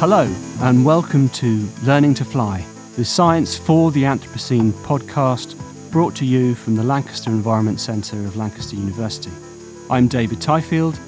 [0.00, 0.22] Hello,
[0.62, 2.64] and welcome to Learning to Fly,
[2.96, 5.54] the Science for the Anthropocene podcast
[5.90, 9.30] brought to you from the Lancaster Environment Centre of Lancaster University.
[9.90, 10.98] I'm David Tyfield,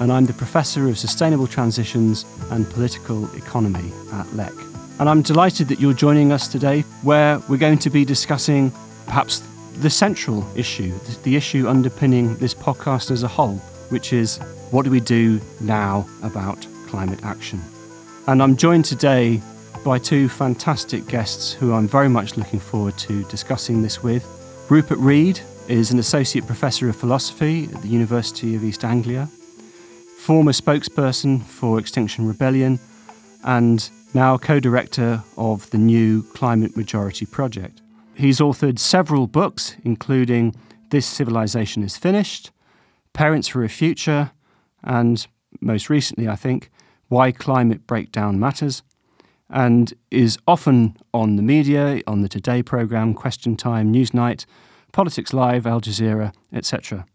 [0.00, 4.54] and I'm the Professor of Sustainable Transitions and Political Economy at LEC.
[4.98, 8.72] And I'm delighted that you're joining us today, where we're going to be discussing
[9.04, 9.42] perhaps
[9.74, 13.58] the central issue, the issue underpinning this podcast as a whole,
[13.90, 14.38] which is
[14.70, 17.60] what do we do now about climate action?
[18.28, 19.40] And I'm joined today
[19.82, 24.22] by two fantastic guests who I'm very much looking forward to discussing this with.
[24.68, 29.30] Rupert Read is an Associate Professor of Philosophy at the University of East Anglia,
[30.18, 32.78] former spokesperson for Extinction Rebellion,
[33.44, 37.80] and now co director of the new Climate Majority Project.
[38.14, 40.54] He's authored several books, including
[40.90, 42.50] This Civilization is Finished,
[43.14, 44.32] Parents for a Future,
[44.84, 45.26] and
[45.62, 46.70] most recently, I think,
[47.08, 48.82] Why Climate Breakdown Matters,
[49.50, 54.44] and is often on the media, on the Today programme, Question Time, Newsnight,
[54.92, 57.06] Politics Live, Al Jazeera, etc.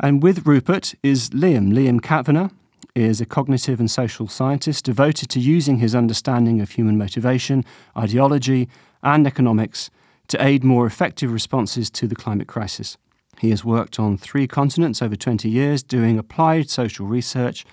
[0.00, 1.72] And with Rupert is Liam.
[1.72, 2.50] Liam Kavanagh
[2.94, 7.64] is a cognitive and social scientist devoted to using his understanding of human motivation,
[7.96, 8.68] ideology,
[9.02, 9.90] and economics
[10.28, 12.96] to aid more effective responses to the climate crisis.
[13.40, 17.64] He has worked on three continents over 20 years doing applied social research.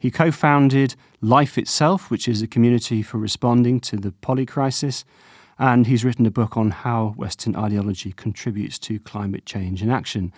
[0.00, 5.04] He co founded Life Itself, which is a community for responding to the poly crisis,
[5.58, 10.32] and he's written a book on how Western ideology contributes to climate change and action.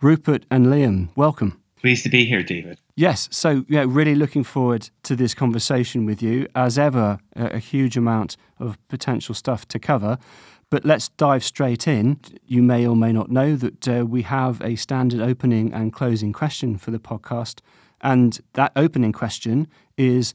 [0.00, 1.60] Rupert and Liam, welcome.
[1.80, 2.78] Pleased to be here, David.
[2.94, 6.46] Yes, so yeah, really looking forward to this conversation with you.
[6.54, 10.18] As ever, a, a huge amount of potential stuff to cover.
[10.70, 12.20] But let's dive straight in.
[12.46, 16.32] You may or may not know that uh, we have a standard opening and closing
[16.32, 17.60] question for the podcast.
[18.04, 19.66] And that opening question
[19.96, 20.34] is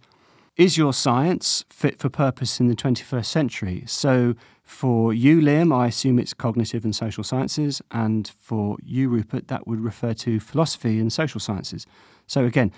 [0.58, 3.84] Is your science fit for purpose in the 21st century?
[3.86, 7.82] So, for you, Liam, I assume it's cognitive and social sciences.
[7.92, 11.88] And for you, Rupert, that would refer to philosophy and social sciences.
[12.28, 12.72] So, again,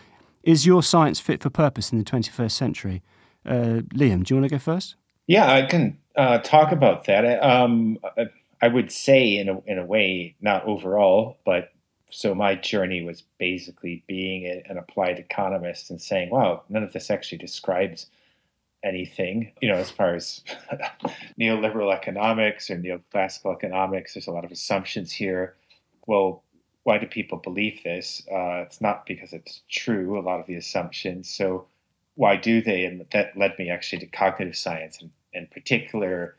[0.43, 3.01] is your science fit for purpose in the 21st century?
[3.45, 4.95] Uh, Liam, do you want to go first?
[5.27, 7.43] Yeah, I can uh, talk about that.
[7.43, 7.97] Um,
[8.61, 11.70] I would say, in a in a way, not overall, but
[12.11, 17.09] so my journey was basically being an applied economist and saying, "Wow, none of this
[17.09, 18.07] actually describes
[18.83, 20.43] anything." You know, as far as
[21.39, 25.55] neoliberal economics or neoclassical economics, there's a lot of assumptions here.
[26.07, 26.43] Well,
[26.83, 28.21] why do people believe this?
[28.31, 30.19] Uh, it's not because it's true.
[30.19, 31.29] A lot of the assumptions.
[31.29, 31.67] So
[32.15, 32.85] why do they?
[32.85, 36.35] And that led me actually to cognitive science and in particular,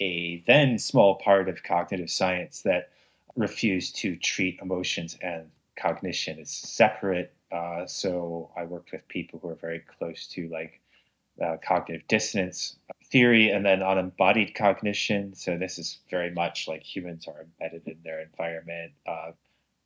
[0.00, 2.90] a then small part of cognitive science that
[3.36, 7.34] refused to treat emotions and cognition as separate.
[7.50, 10.80] Uh, so I worked with people who are very close to like
[11.42, 12.76] uh, cognitive dissonance
[13.10, 15.34] theory and then on embodied cognition.
[15.34, 18.92] So this is very much like humans are embedded in their environment.
[19.06, 19.32] Uh,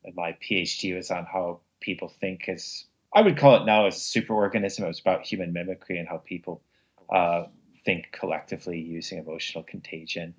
[0.05, 3.97] and my PhD was on how people think as I would call it now as
[3.97, 4.81] a superorganism.
[4.81, 6.63] It was about human mimicry and how people
[7.09, 7.45] uh,
[7.84, 10.34] think collectively using emotional contagion,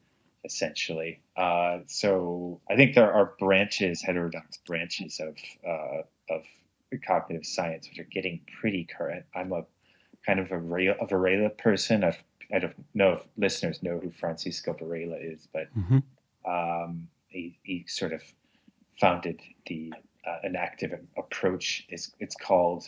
[0.47, 1.19] essentially.
[1.35, 5.35] Uh, so I think there are branches, heterodox branches of
[5.67, 6.01] uh,
[6.33, 6.43] of
[7.05, 9.25] cognitive science, which are getting pretty current.
[9.35, 9.65] I'm a
[10.25, 12.03] kind of a Varela, a Varela person.
[12.03, 12.21] I've,
[12.53, 15.99] I do not know if listeners know who Francisco Varela is, but mm-hmm.
[16.49, 18.21] um, he, he sort of
[18.99, 19.93] founded the
[20.25, 21.85] uh, enactive approach.
[21.89, 22.87] It's, it's called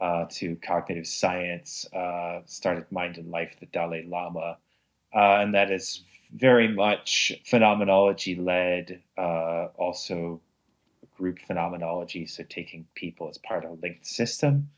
[0.00, 4.58] uh, to cognitive science, uh, started Mind and Life, the Dalai Lama.
[5.14, 6.02] Uh, and that is
[6.32, 10.40] very much phenomenology led, uh, also
[11.16, 14.68] group phenomenology, so taking people as part of a linked system.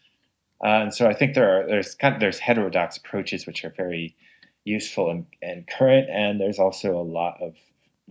[0.63, 3.71] Uh, and so I think there are there's kind of there's heterodox approaches which are
[3.71, 4.15] very
[4.65, 7.55] useful and, and current, and there's also a lot of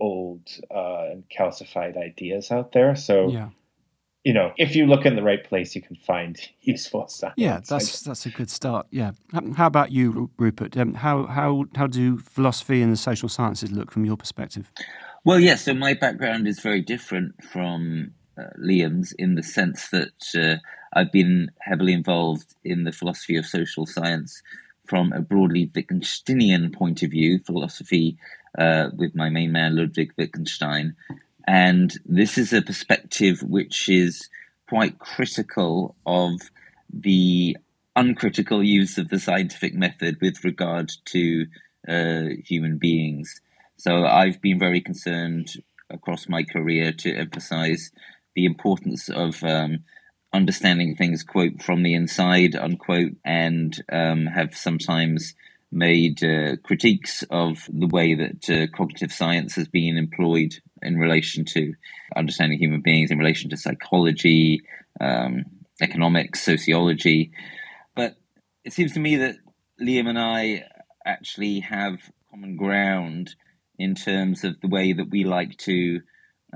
[0.00, 2.94] old uh, and calcified ideas out there.
[2.96, 3.48] So yeah
[4.26, 7.34] you know, if you look in the right place, you can find useful stuff.
[7.36, 8.88] Yeah, that's that's a good start.
[8.90, 9.12] Yeah.
[9.54, 10.76] How about you, Rupert?
[10.76, 14.72] Um, how how how do philosophy and the social sciences look from your perspective?
[15.24, 15.60] Well, yes.
[15.60, 20.56] Yeah, so my background is very different from uh, Liam's in the sense that uh,
[20.92, 24.42] I've been heavily involved in the philosophy of social science
[24.88, 28.18] from a broadly Wittgensteinian point of view, philosophy
[28.58, 30.96] uh, with my main man Ludwig Wittgenstein,
[31.46, 34.28] and this is a perspective which is
[34.68, 36.40] quite critical of
[36.92, 37.56] the
[37.94, 41.46] uncritical use of the scientific method with regard to
[41.88, 43.40] uh, human beings.
[43.76, 47.92] So I've been very concerned across my career to emphasize
[48.34, 49.84] the importance of um,
[50.32, 55.34] understanding things, quote, from the inside, unquote, and um, have sometimes
[55.72, 61.44] made uh, critiques of the way that uh, cognitive science has been employed in relation
[61.44, 61.74] to
[62.16, 64.62] understanding human beings, in relation to psychology,
[65.00, 65.44] um,
[65.80, 67.32] economics, sociology.
[67.94, 68.16] But
[68.64, 69.36] it seems to me that
[69.80, 70.64] Liam and I
[71.04, 71.98] actually have
[72.30, 73.34] common ground
[73.78, 76.00] in terms of the way that we like to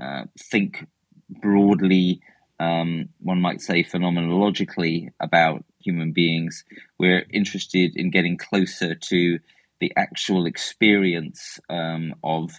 [0.01, 0.87] uh, think
[1.29, 2.21] broadly,
[2.59, 6.63] um, one might say phenomenologically, about human beings.
[6.99, 9.39] We're interested in getting closer to
[9.79, 12.51] the actual experience um, of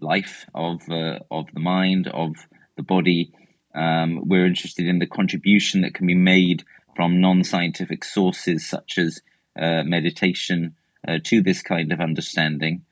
[0.00, 2.34] life, of uh, of the mind, of
[2.76, 3.32] the body.
[3.74, 6.64] Um, we're interested in the contribution that can be made
[6.96, 9.20] from non-scientific sources such as
[9.58, 10.76] uh, meditation
[11.06, 12.84] uh, to this kind of understanding.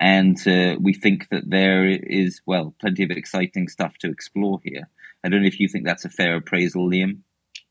[0.00, 4.88] And uh, we think that there is, well, plenty of exciting stuff to explore here.
[5.24, 7.18] I don't know if you think that's a fair appraisal, Liam.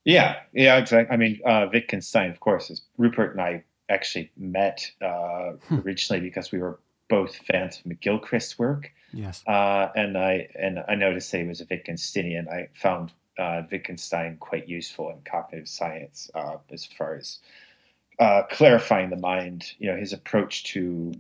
[0.07, 1.13] Yeah, yeah, exactly.
[1.13, 5.80] I mean, uh, Wittgenstein, of course, is Rupert and I actually met uh, hmm.
[5.80, 8.89] originally because we were both fans of McGilchrist's work.
[9.12, 9.44] Yes.
[9.45, 12.48] Uh, and I and I noticed that he was a Wittgensteinian.
[12.48, 17.39] I found uh, Wittgenstein quite useful in cognitive science uh, as far as
[18.18, 19.74] uh, clarifying the mind.
[19.77, 21.13] You know, his approach to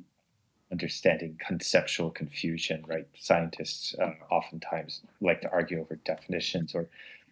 [0.71, 2.85] understanding conceptual confusion.
[2.87, 6.87] Right, scientists uh, oftentimes like to argue over definitions, or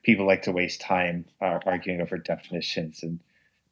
[0.05, 3.19] people like to waste time uh, arguing over definitions and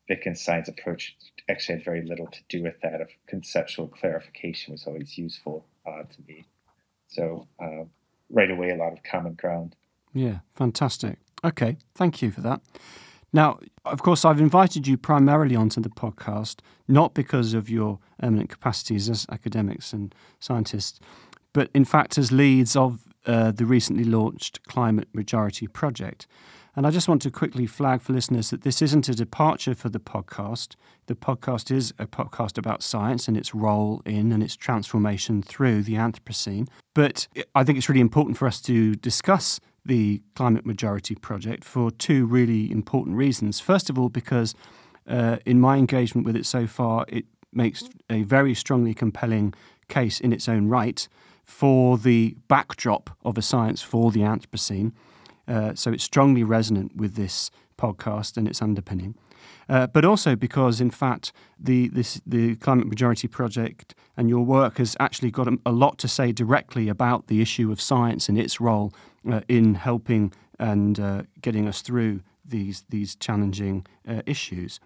[0.09, 1.15] Wittgenstein's approach
[1.47, 2.99] actually had very little to do with that.
[2.99, 6.45] Of conceptual clarification was always useful uh, to me.
[7.07, 7.85] So uh,
[8.29, 9.75] right away, a lot of common ground.
[10.13, 11.19] Yeah, fantastic.
[11.43, 12.61] Okay, thank you for that.
[13.31, 18.49] Now, of course, I've invited you primarily onto the podcast, not because of your eminent
[18.49, 20.99] capacities as academics and scientists,
[21.53, 26.27] but in fact as leads of uh, the recently launched Climate Majority Project.
[26.75, 29.89] And I just want to quickly flag for listeners that this isn't a departure for
[29.89, 30.75] the podcast.
[31.05, 35.83] The podcast is a podcast about science and its role in and its transformation through
[35.83, 36.67] the Anthropocene.
[36.95, 41.91] But I think it's really important for us to discuss the Climate Majority Project for
[41.91, 43.59] two really important reasons.
[43.59, 44.55] First of all, because
[45.07, 49.53] uh, in my engagement with it so far, it makes a very strongly compelling
[49.89, 51.07] case in its own right
[51.43, 54.91] for the backdrop of a science for the Anthropocene.
[55.47, 59.15] Uh, so it's strongly resonant with this podcast and its underpinning.
[59.69, 64.77] Uh, but also because, in fact, the this, the Climate Majority Project and your work
[64.77, 68.37] has actually got a, a, lot to say directly about the issue of science and
[68.37, 68.93] its role
[69.29, 74.79] uh, in helping and uh, getting us through these these challenging uh, issues.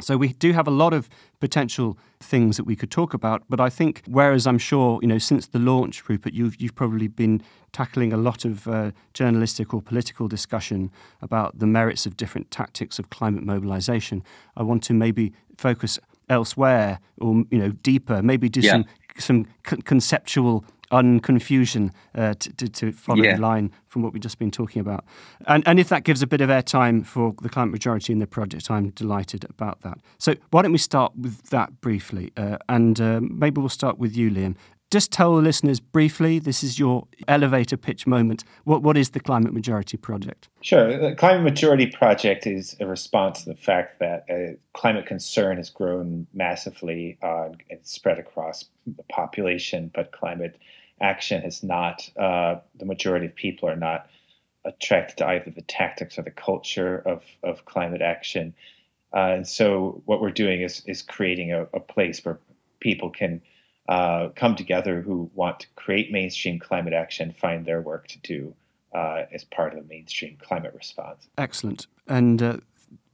[0.00, 1.08] So we do have a lot of
[1.40, 5.18] potential things that we could talk about, but I think whereas I'm sure you know
[5.18, 7.42] since the launch, Rupert, you've you've probably been
[7.72, 12.98] tackling a lot of uh, journalistic or political discussion about the merits of different tactics
[12.98, 14.22] of climate mobilization.
[14.56, 15.98] I want to maybe focus
[16.28, 18.70] elsewhere or you know deeper, maybe do yeah.
[18.72, 18.84] some
[19.18, 19.46] some
[19.84, 23.36] conceptual unconfusion uh, to, to, to, follow yeah.
[23.36, 25.04] the line from what we've just been talking about.
[25.46, 28.26] And, and if that gives a bit of airtime for the climate majority in the
[28.26, 29.98] project, I'm delighted about that.
[30.18, 32.32] So why don't we start with that briefly?
[32.36, 34.56] Uh, and uh, maybe we'll start with you, Liam.
[34.90, 38.42] Just tell the listeners briefly, this is your elevator pitch moment.
[38.64, 40.48] What, what is the Climate Majority Project?
[40.62, 41.10] Sure.
[41.10, 45.68] The Climate Majority Project is a response to the fact that uh, climate concern has
[45.68, 50.56] grown massively uh, and spread across the population, but climate
[51.00, 54.08] action has not, uh, the majority of people are not
[54.64, 58.54] attracted to either the tactics or the culture of, of climate action.
[59.14, 62.38] Uh, and so what we're doing is, is creating a, a place where
[62.80, 63.40] people can
[63.88, 68.54] uh, come together who want to create mainstream climate action, find their work to do
[68.94, 71.26] uh, as part of the mainstream climate response.
[71.38, 71.86] Excellent.
[72.06, 72.58] And uh,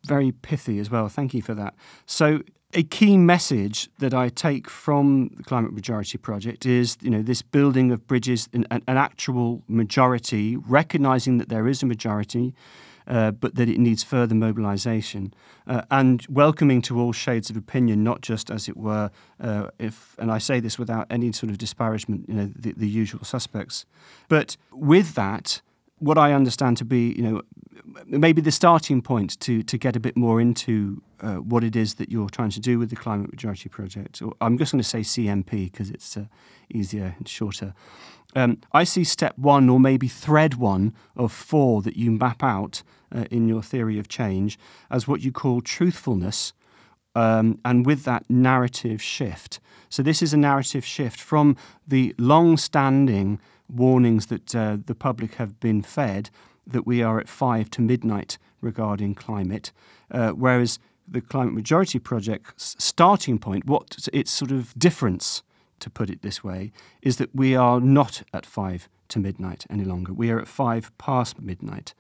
[0.05, 1.09] very pithy as well.
[1.09, 1.75] Thank you for that.
[2.07, 2.43] So
[2.75, 7.41] a key message that I take from the Climate Majority Project is, you know, this
[7.41, 12.53] building of bridges, an, an actual majority, recognizing that there is a majority,
[13.07, 15.33] uh, but that it needs further mobilisation,
[15.67, 20.17] uh, and welcoming to all shades of opinion, not just as it were, uh, if,
[20.19, 23.87] and I say this without any sort of disparagement, you know, the, the usual suspects,
[24.29, 25.63] but with that
[25.99, 27.43] what I understand to be, you know,
[28.07, 31.95] maybe the starting point to to get a bit more into uh, what it is
[31.95, 34.21] that you're trying to do with the Climate Majority Project.
[34.23, 36.27] Or I'm just going to say CMP because it's uh,
[36.73, 37.75] easier and shorter.
[38.37, 42.83] Um, I see step one, or maybe thread one of four that you map out
[43.15, 44.59] uh, in your theory of change
[44.91, 46.53] as what you call truthfulness,
[47.15, 49.61] um, and with that narrative shift.
[49.89, 55.59] So this is a narrative shift from the long-standing warnings that uh, the public have
[55.61, 56.31] been fed
[56.67, 59.73] that we are at five to midnight regarding climate,
[60.11, 65.43] uh, whereas the Climate Majority Project's starting point, what its sort of difference,
[65.81, 69.85] to put it this way, is that we are not at five to midnight any
[69.85, 70.13] longer.
[70.13, 71.93] We are at five past midnight.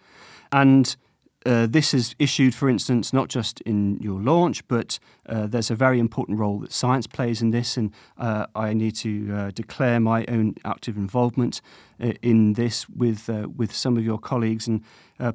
[0.51, 0.97] And
[1.47, 4.99] uh, this is issued, for instance, not just in your launch, but
[5.29, 8.95] uh, there's a very important role that science plays in this, and uh, I need
[8.97, 11.61] to uh, declare my own active involvement
[12.03, 14.83] uh, in this with uh, with some of your colleagues and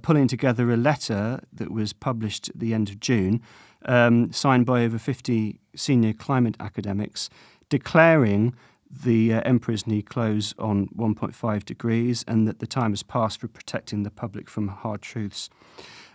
[0.02, 3.42] pulling together a letter that was published at the end of June,
[3.86, 7.30] um, signed by over 50 senior climate academics,
[7.70, 8.54] declaring
[8.90, 13.48] the uh, emperor's knee close on 1.5 degrees and that the time has passed for
[13.48, 15.50] protecting the public from hard truths.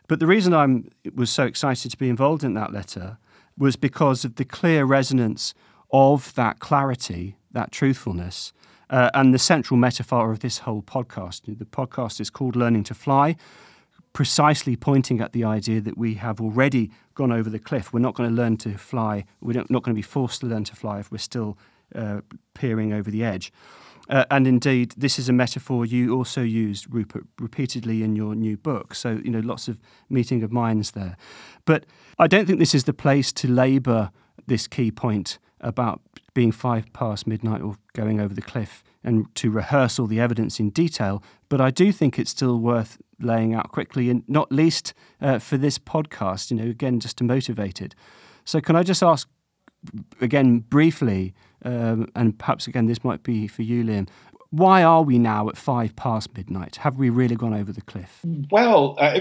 [0.08, 0.82] But the reason I
[1.14, 3.18] was so excited to be involved in that letter
[3.56, 5.54] was because of the clear resonance
[5.92, 8.52] of that clarity, that truthfulness,
[8.90, 11.42] uh, and the central metaphor of this whole podcast.
[11.46, 13.36] The podcast is called Learning to Fly,
[14.12, 17.92] precisely pointing at the idea that we have already gone over the cliff.
[17.92, 19.24] We're not going to learn to fly.
[19.40, 21.56] We're not going to be forced to learn to fly if we're still
[21.94, 22.20] uh,
[22.54, 23.52] peering over the edge.
[24.08, 28.56] Uh, and indeed, this is a metaphor you also used, Rupert, repeatedly in your new
[28.56, 28.94] book.
[28.94, 29.78] So, you know, lots of
[30.10, 31.16] meeting of minds there.
[31.64, 31.86] But
[32.18, 34.10] I don't think this is the place to labour
[34.46, 36.02] this key point about
[36.34, 40.60] being five past midnight or going over the cliff and to rehearse all the evidence
[40.60, 41.22] in detail.
[41.48, 45.56] But I do think it's still worth laying out quickly, and not least uh, for
[45.56, 47.94] this podcast, you know, again, just to motivate it.
[48.44, 49.28] So, can I just ask
[50.20, 51.34] again briefly
[51.64, 54.08] um, and perhaps again this might be for you, Liam.
[54.50, 56.76] Why are we now at five past midnight?
[56.76, 58.20] Have we really gone over the cliff?
[58.50, 59.20] Well, uh,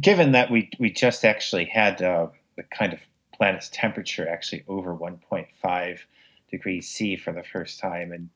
[0.00, 3.00] given that we we just actually had uh, the kind of
[3.32, 5.98] planet's temperature actually over 1.5
[6.50, 8.28] degrees C for the first time in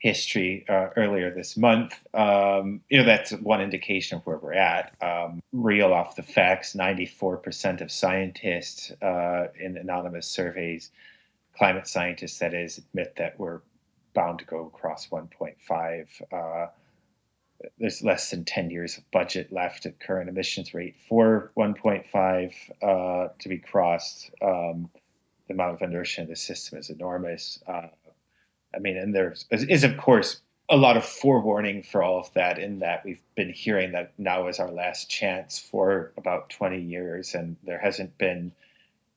[0.00, 1.94] history uh, earlier this month.
[2.14, 4.94] Um, you know, that's one indication of where we're at.
[5.02, 10.90] Um, real off the facts, 94% of scientists uh, in anonymous surveys
[11.60, 13.60] climate scientists, that is, admit that we're
[14.14, 16.06] bound to go across 1.5.
[16.32, 16.70] Uh,
[17.78, 23.28] there's less than 10 years of budget left at current emissions rate for 1.5 uh,
[23.38, 24.30] to be crossed.
[24.40, 24.88] Um,
[25.48, 27.62] the amount of inertia in the system is enormous.
[27.66, 27.88] Uh,
[28.74, 30.40] I mean, and there is, of course,
[30.70, 34.48] a lot of forewarning for all of that, in that we've been hearing that now
[34.48, 38.52] is our last chance for about 20 years, and there hasn't been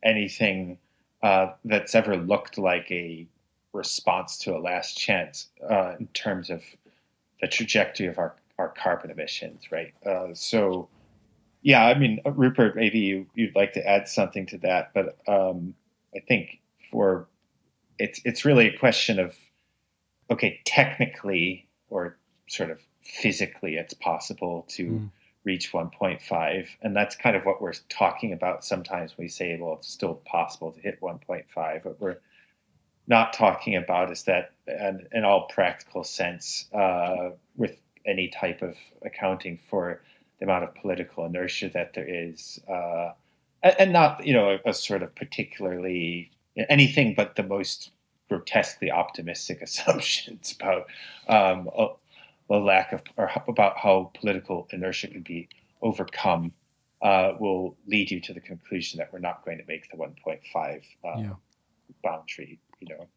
[0.03, 0.77] anything
[1.23, 3.25] uh, that's ever looked like a
[3.71, 6.61] response to a last chance uh, in terms of
[7.41, 9.93] the trajectory of our, our carbon emissions, right?
[10.05, 10.89] Uh, so,
[11.61, 15.73] yeah, I mean, Rupert, maybe you, you'd like to add something to that, but um,
[16.13, 16.59] I think
[16.91, 17.25] for
[17.99, 19.35] it's it's really a question of
[20.29, 24.85] okay, technically or sort of physically, it's possible to.
[24.85, 25.09] Mm
[25.43, 29.89] reach 1.5 and that's kind of what we're talking about sometimes we say well it's
[29.89, 32.17] still possible to hit 1.5 but we're
[33.07, 38.75] not talking about is that in, in all practical sense uh, with any type of
[39.03, 40.01] accounting for
[40.39, 43.11] the amount of political inertia that there is uh,
[43.63, 46.31] and not you know a, a, sort of particularly
[46.69, 47.91] anything but the most
[48.29, 50.87] grotesquely optimistic assumptions about
[51.27, 51.69] um,
[52.49, 55.49] the lack of, or about how political inertia can be
[55.81, 56.51] overcome,
[57.01, 60.83] uh, will lead you to the conclusion that we're not going to make the 1.5
[61.03, 61.33] uh, yeah.
[62.03, 62.59] boundary.
[62.79, 63.07] You know,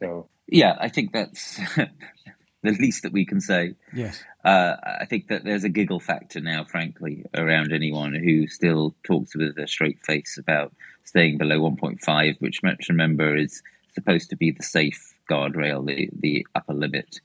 [0.00, 3.74] so yeah, I think that's the least that we can say.
[3.92, 8.94] Yes, uh, I think that there's a giggle factor now, frankly, around anyone who still
[9.04, 10.72] talks with a straight face about
[11.04, 13.62] staying below 1.5, which let's remember is
[13.94, 17.20] supposed to be the safe guardrail, the the upper limit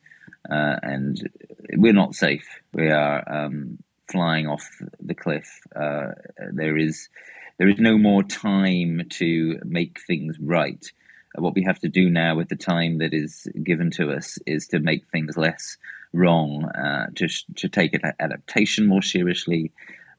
[0.49, 1.29] uh, and
[1.75, 2.47] we're not safe.
[2.73, 4.67] We are um, flying off
[4.99, 5.61] the cliff.
[5.75, 6.11] Uh,
[6.51, 7.09] there is
[7.57, 10.85] there is no more time to make things right.
[11.35, 14.67] What we have to do now with the time that is given to us is
[14.67, 15.77] to make things less
[16.13, 19.71] wrong, uh, to to take adaptation more seriously,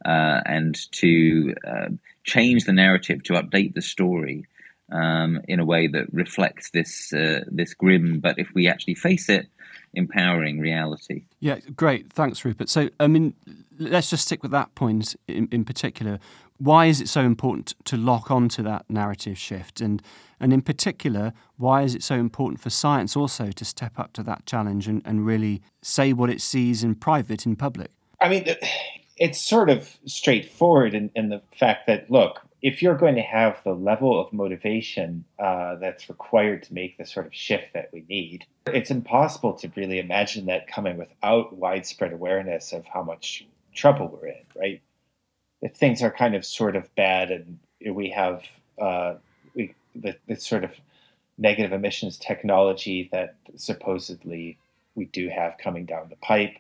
[0.05, 1.89] uh, and to uh,
[2.25, 4.47] change the narrative, to update the story.
[4.91, 9.29] Um, in a way that reflects this uh, this grim, but if we actually face
[9.29, 9.47] it,
[9.95, 11.25] empowering reality.
[11.41, 12.13] Yeah, great.
[12.13, 12.69] Thanks, Rupert.
[12.69, 13.35] So, I mean,
[13.79, 16.19] let's just stick with that point in, in particular.
[16.59, 19.81] Why is it so important to lock onto that narrative shift?
[19.81, 20.03] And,
[20.41, 24.23] and in particular, why is it so important for science also to step up to
[24.25, 27.91] that challenge and, and really say what it sees in private, in public?
[28.21, 28.45] I mean,
[29.17, 33.59] it's sort of straightforward in, in the fact that, look, if you're going to have
[33.65, 38.05] the level of motivation uh, that's required to make the sort of shift that we
[38.09, 44.09] need, it's impossible to really imagine that coming without widespread awareness of how much trouble
[44.09, 44.83] we're in, right?
[45.63, 47.59] If things are kind of sort of bad and
[47.95, 48.43] we have
[48.81, 49.15] uh,
[49.55, 50.73] we, the, the sort of
[51.37, 54.59] negative emissions technology that supposedly
[54.95, 56.57] we do have coming down the pipe,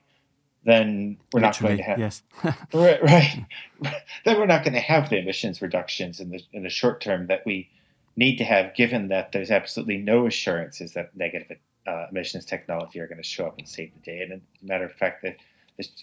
[0.68, 2.22] then we're Literally, not going to have yes.
[2.75, 3.46] right, right.
[4.26, 7.26] then we're not going to have the emissions reductions in the in the short term
[7.28, 7.70] that we
[8.16, 11.56] need to have, given that there's absolutely no assurances that negative
[11.87, 14.20] uh, emissions technology are going to show up and save the day.
[14.20, 15.37] And as a matter of fact, that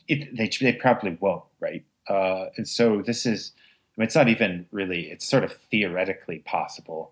[0.08, 1.86] it, they they probably won't, right?
[2.10, 3.52] Uh, and so this is,
[3.96, 7.12] I mean, it's not even really, it's sort of theoretically possible,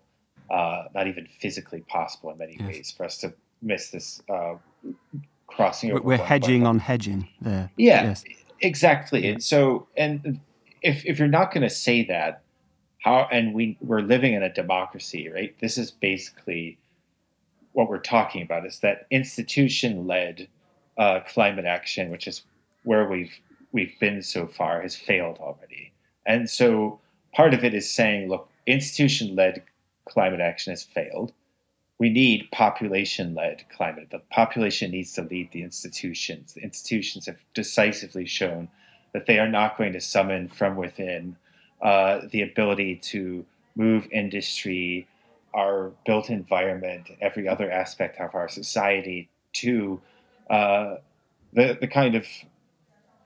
[0.50, 2.66] uh, not even physically possible in many yes.
[2.66, 3.32] ways for us to
[3.62, 4.54] miss this uh,
[5.54, 6.02] crossing over.
[6.02, 7.70] We're hedging on hedging there.
[7.76, 8.24] Yeah, yes.
[8.60, 9.28] exactly.
[9.28, 10.40] And so, and
[10.82, 12.42] if if you're not going to say that,
[13.02, 13.28] how?
[13.30, 15.54] And we we're living in a democracy, right?
[15.60, 16.78] This is basically
[17.72, 18.66] what we're talking about.
[18.66, 20.48] Is that institution led
[20.98, 22.42] uh, climate action, which is
[22.84, 23.38] where we've
[23.72, 25.92] we've been so far, has failed already.
[26.26, 27.00] And so,
[27.34, 29.62] part of it is saying, look, institution led
[30.06, 31.32] climate action has failed
[32.04, 34.08] we need population led climate.
[34.10, 36.52] The population needs to lead the institutions.
[36.52, 38.68] The institutions have decisively shown
[39.14, 41.34] that they are not going to summon from within
[41.80, 45.08] uh, the ability to move industry,
[45.54, 49.98] our built environment, every other aspect of our society to
[50.50, 50.96] uh,
[51.54, 52.26] the, the kind of,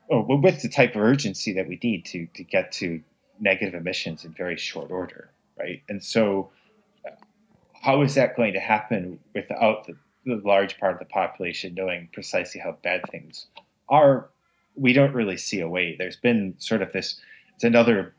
[0.09, 3.03] oh, with the type of urgency that we need to, to get to
[3.41, 5.83] negative emissions in very short order, right?
[5.89, 6.51] And so,
[7.83, 12.09] how is that going to happen without the, the large part of the population knowing
[12.13, 13.47] precisely how bad things
[13.89, 14.29] are?
[14.75, 15.97] We don't really see a way.
[15.99, 17.21] There's been sort of this,
[17.55, 18.15] it's another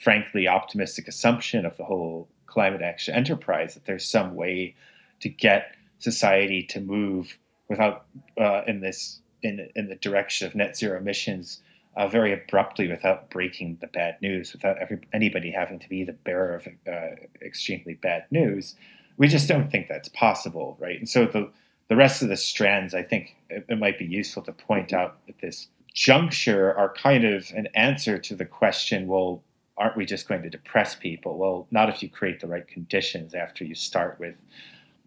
[0.00, 4.74] frankly optimistic assumption of the whole climate action enterprise that there's some way
[5.20, 7.36] to get society to move
[7.68, 8.06] without
[8.40, 11.60] uh, in this in in the direction of net zero emissions
[11.98, 16.12] uh, very abruptly without breaking the bad news, without every, anybody having to be the
[16.12, 18.76] bearer of uh, extremely bad news.
[19.16, 20.96] We just don't think that's possible, right?
[20.96, 21.50] And so the
[21.88, 25.18] the rest of the strands, I think it, it might be useful to point out
[25.26, 29.42] at this juncture are kind of an answer to the question, well,
[29.78, 31.38] aren't we just going to depress people?
[31.38, 34.36] Well, not if you create the right conditions after you start with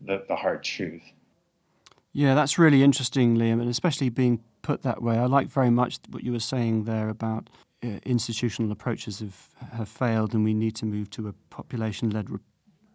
[0.01, 1.03] the, the hard truth.
[2.13, 5.17] Yeah, that's really interesting, Liam, and especially being put that way.
[5.17, 7.49] I like very much what you were saying there about
[7.83, 12.29] uh, institutional approaches have, have failed and we need to move to a population led
[12.29, 12.39] re-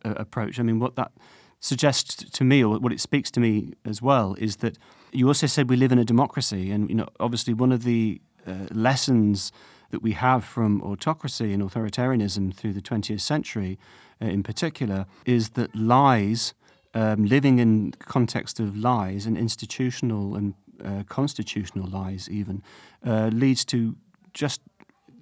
[0.04, 0.60] uh, approach.
[0.60, 1.12] I mean, what that
[1.60, 4.78] suggests to me, or what it speaks to me as well, is that
[5.12, 6.70] you also said we live in a democracy.
[6.70, 9.52] And, you know, obviously, one of the uh, lessons
[9.90, 13.78] that we have from autocracy and authoritarianism through the 20th century
[14.20, 16.54] uh, in particular is that lies.
[16.94, 22.62] Um, living in context of lies and institutional and uh, constitutional lies, even,
[23.06, 23.96] uh, leads to
[24.32, 24.60] just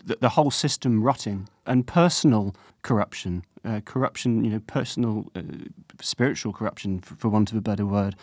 [0.05, 5.43] the, the, whole system rotting and personal corruption, uh, corruption, you know, personal, uh,
[6.01, 8.17] spiritual corruption, for, for, want of a better word,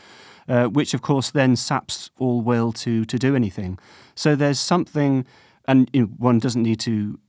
[0.48, 3.80] uh, which of course then saps all will to to do anything.
[4.16, 5.26] So there's something.
[5.68, 7.20] And you know, one doesn't need to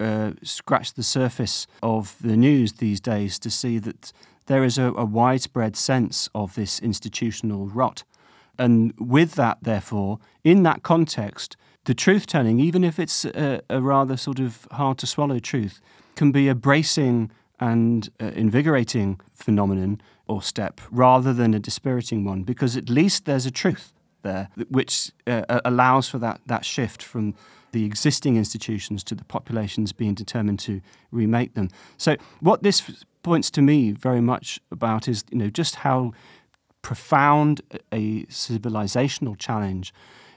[0.00, 4.12] uh, scratch the surface of the news these days to see that
[4.46, 8.02] there is a, a widespread sense of this institutional rot
[8.58, 13.80] and with that, therefore, in that context, the truth telling, even if it's a, a,
[13.80, 15.80] rather sort of hard to swallow truth,
[16.16, 22.42] can be a bracing and uh, invigorating phenomenon or step rather than a dispiriting one,
[22.42, 23.92] because at least there's a truth
[24.22, 27.34] there which uh, allows for that, that shift from
[27.72, 30.80] the existing institutions to the populations being determined to
[31.12, 31.68] remake them.
[31.96, 36.12] So, what this points to me very much about is you know just how
[36.86, 39.92] profound a civilizational challenge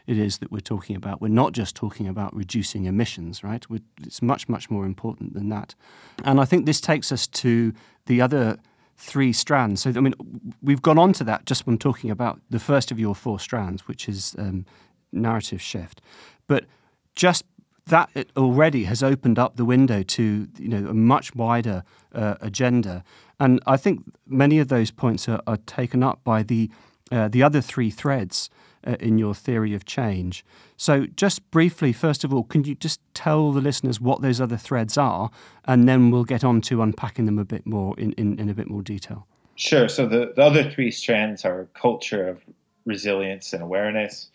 [0.08, 1.22] it is that we're talking about.
[1.22, 3.70] We're not just talking about reducing emissions, right?
[3.70, 5.76] We're, it's much, much more important than that.
[6.24, 7.72] And I think this takes us to
[8.08, 8.58] the other
[8.98, 9.84] three strands.
[9.84, 10.16] So, I mean,
[10.64, 13.88] we've gone on to that just when talking about the first of your four strands,
[13.88, 14.66] which is um,
[15.12, 16.02] narrative shift.
[16.48, 16.66] But
[17.14, 17.46] just
[17.90, 23.04] that already has opened up the window to you know a much wider uh, agenda
[23.40, 26.70] and I think many of those points are, are taken up by the,
[27.12, 28.50] uh, the other three threads
[28.86, 30.46] uh, in your theory of change.
[30.76, 34.58] So, just briefly, first of all, can you just tell the listeners what those other
[34.58, 35.30] threads are,
[35.66, 38.54] and then we'll get on to unpacking them a bit more in, in, in a
[38.54, 39.28] bit more detail?
[39.56, 39.90] Sure.
[39.90, 42.42] So, the, the other three strands are culture of
[42.86, 44.30] resilience and awareness,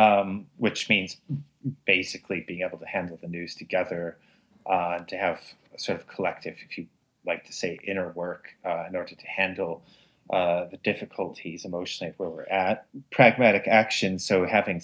[0.00, 1.18] um, which means
[1.84, 4.16] basically being able to handle the news together
[4.66, 5.40] uh, and to have
[5.74, 6.86] a sort of collective, if you
[7.26, 9.82] like to say inner work uh, in order to handle
[10.30, 12.86] uh, the difficulties emotionally of where we're at.
[13.10, 14.82] Pragmatic action, so having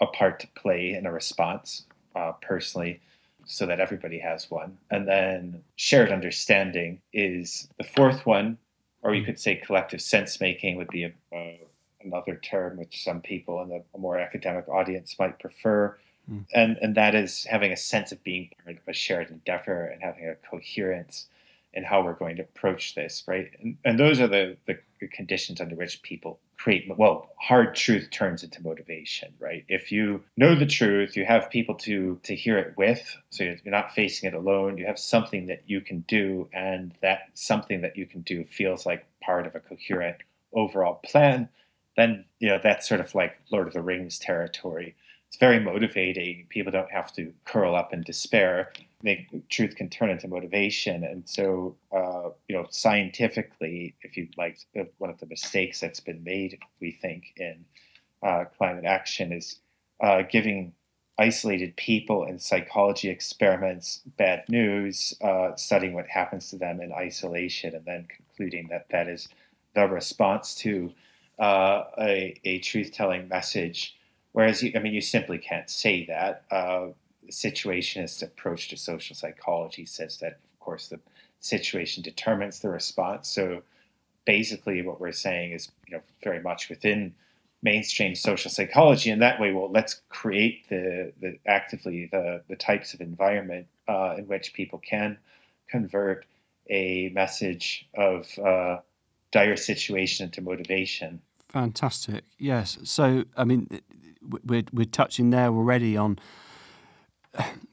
[0.00, 3.00] a part to play in a response uh, personally
[3.44, 4.78] so that everybody has one.
[4.90, 8.56] And then shared understanding is the fourth one,
[9.02, 11.65] or you could say collective sense making would be a, uh,
[12.06, 15.96] another term which some people in the, a more academic audience might prefer.
[16.30, 16.46] Mm.
[16.54, 20.02] And, and that is having a sense of being part of a shared endeavor and
[20.02, 21.26] having a coherence
[21.74, 23.50] in how we're going to approach this, right?
[23.60, 28.42] And, and those are the, the conditions under which people create well hard truth turns
[28.42, 32.74] into motivation right if you know the truth you have people to to hear it
[32.76, 36.92] with so you're not facing it alone you have something that you can do and
[37.02, 40.16] that something that you can do feels like part of a coherent
[40.52, 41.48] overall plan
[41.96, 44.94] then you know that's sort of like lord of the rings territory.
[45.28, 46.46] It's very motivating.
[46.48, 48.72] People don't have to curl up in despair.
[49.02, 51.04] Make truth can turn into motivation.
[51.04, 56.00] And so, uh, you know, scientifically, if you like, uh, one of the mistakes that's
[56.00, 57.64] been made, we think, in
[58.22, 59.58] uh, climate action is
[60.00, 60.72] uh, giving
[61.18, 67.74] isolated people in psychology experiments bad news, uh, studying what happens to them in isolation,
[67.74, 69.28] and then concluding that that is
[69.74, 70.92] the response to
[71.38, 73.96] uh, a, a truth telling message.
[74.32, 76.44] Whereas, you, I mean, you simply can't say that
[77.30, 81.00] situationist approach to social psychology says that, of course, the
[81.40, 83.28] situation determines the response.
[83.28, 83.62] So
[84.24, 87.14] basically, what we're saying is, you know, very much within
[87.62, 89.10] mainstream social psychology.
[89.10, 94.14] And that way, well, let's create the, the actively the, the types of environment uh,
[94.18, 95.18] in which people can
[95.68, 96.26] convert
[96.68, 98.78] a message of uh,
[99.32, 101.20] dire situation into motivation.
[101.48, 102.24] Fantastic.
[102.38, 102.78] Yes.
[102.84, 103.68] So, I mean,
[104.44, 106.18] we're, we're touching there already on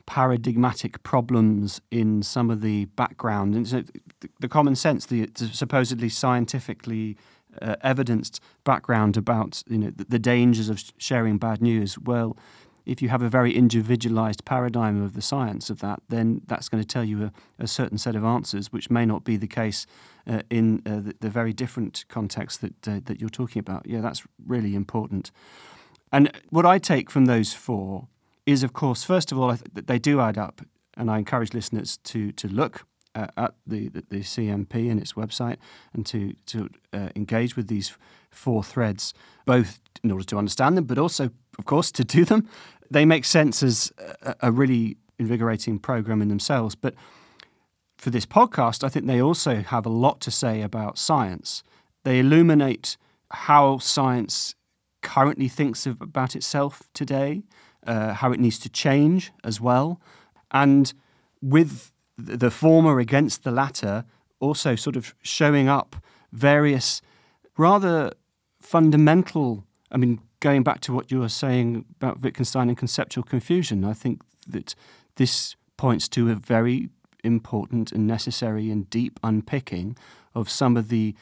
[0.06, 3.84] paradigmatic problems in some of the background and so
[4.40, 7.18] the, common sense, the supposedly scientifically
[7.62, 11.98] uh, evidenced background about you know the, the, dangers of sharing bad news.
[12.00, 12.36] Well,
[12.86, 16.82] if you have a very individualized paradigm of the science of that, then that's going
[16.82, 19.86] to tell you a, a certain set of answers, which may not be the case
[20.28, 23.86] uh, in uh, the, the, very different context that uh, that you're talking about.
[23.86, 25.32] Yeah, that's really important.
[26.12, 28.08] And what I take from those four
[28.46, 30.62] is, of course, first of all, th- they do add up,
[30.96, 35.13] and I encourage listeners to to look uh, at the, the, the CMP and its
[35.13, 35.58] website
[35.93, 37.98] and to to uh, engage with these
[38.34, 39.13] four threads,
[39.46, 42.48] both in order to understand them, but also, of course, to do them.
[42.91, 43.91] They make sense as
[44.22, 46.93] a, a really invigorating program in themselves, but
[47.98, 51.63] for this podcast, I think they also have a lot to say about science.
[52.04, 52.98] They illuminate
[53.32, 54.56] how science
[55.02, 57.43] currently thinks of, about itself today,
[57.88, 60.02] uh, how it needs to change as well.
[60.52, 60.93] And
[61.41, 64.06] with the former against the latter,
[64.39, 65.96] also sort of showing up
[66.32, 67.02] various
[67.58, 68.12] rather
[68.74, 69.64] fundamental.
[69.92, 73.94] I mean, going back to what you were saying about Wittgenstein and conceptual confusion, I
[73.94, 74.74] think that
[75.18, 76.90] this points to a very
[77.24, 79.96] important and necessary and deep unpicking
[80.34, 81.14] of some of the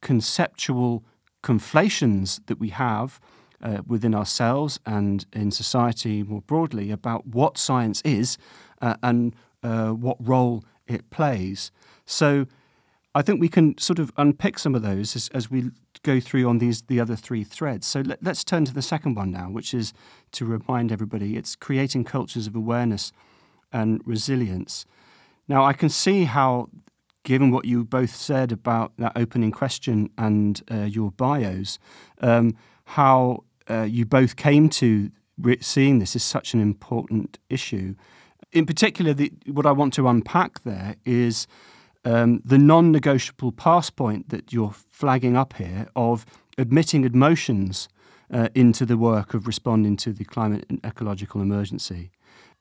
[0.00, 1.04] conceptual
[1.42, 3.20] conflations that we have
[3.62, 8.38] uh, within ourselves and in society more broadly about what science is
[8.80, 11.70] uh, and uh, what role it plays.
[12.06, 12.46] So
[13.14, 15.70] I think we can sort of unpick some of those as, as we
[16.02, 17.86] go through on these the other three threads.
[17.86, 19.92] So let, us turn to the second one now, which is
[20.32, 23.12] to remind everybody it's creating cultures of awareness
[23.72, 24.84] and resilience.
[25.46, 26.70] Now I can see how
[27.22, 31.78] given what you both said about that opening question and uh, your bios,
[32.20, 37.94] um, how uh, you both came to re- seeing this as such an important issue.
[38.52, 41.46] In particular, the, what I want to unpack there is
[42.04, 46.26] um, the non negotiable pass point that you're flagging up here of
[46.58, 47.88] admitting emotions
[48.32, 52.10] uh, into the work of responding to the climate and ecological emergency.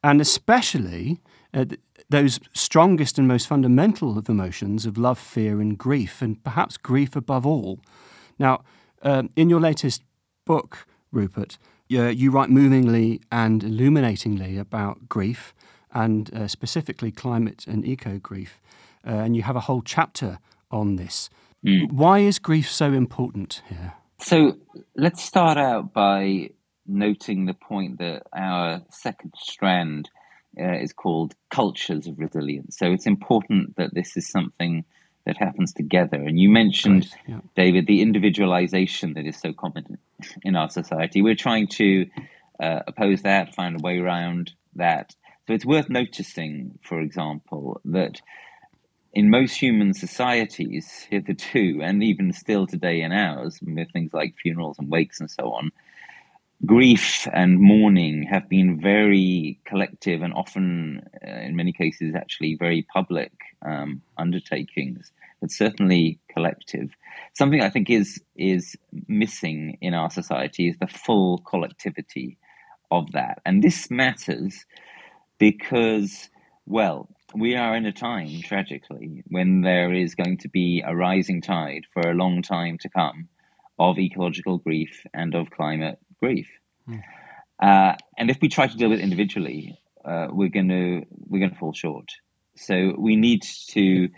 [0.03, 1.21] And especially
[1.53, 1.65] uh,
[2.09, 7.15] those strongest and most fundamental of emotions of love, fear, and grief, and perhaps grief
[7.15, 7.79] above all.
[8.37, 8.63] Now,
[9.01, 10.01] um, in your latest
[10.45, 15.53] book, Rupert, you, you write movingly and illuminatingly about grief
[15.91, 18.59] and uh, specifically climate and eco grief.
[19.05, 20.39] Uh, and you have a whole chapter
[20.71, 21.29] on this.
[21.65, 21.91] Mm.
[21.91, 23.93] Why is grief so important here?
[24.19, 24.57] So
[24.95, 26.49] let's start out by
[26.85, 30.09] noting the point that our second strand
[30.59, 32.77] uh, is called cultures of resilience.
[32.77, 34.85] So it's important that this is something
[35.25, 36.17] that happens together.
[36.17, 37.39] And you mentioned, yeah.
[37.55, 39.97] David, the individualization that is so common
[40.43, 41.21] in our society.
[41.21, 42.07] We're trying to
[42.59, 45.15] uh, oppose that, find a way around that.
[45.47, 48.21] So it's worth noticing, for example, that
[49.13, 54.79] in most human societies hitherto, and even still today in ours, with things like funerals
[54.79, 55.71] and wakes and so on,
[56.65, 62.81] grief and mourning have been very collective and often, uh, in many cases, actually very
[62.93, 63.31] public
[63.63, 66.89] um, undertakings, but certainly collective.
[67.33, 68.75] Something I think is is
[69.07, 72.37] missing in our society is the full collectivity
[72.89, 74.65] of that, and this matters
[75.37, 76.29] because,
[76.65, 81.41] well, we are in a time, tragically, when there is going to be a rising
[81.41, 83.29] tide for a long time to come
[83.79, 86.49] of ecological grief and of climate grief.
[86.87, 87.01] Mm.
[87.61, 91.39] Uh, and if we try to deal with it individually, uh, we're going to we're
[91.39, 92.11] going to fall short.
[92.55, 94.09] So we need to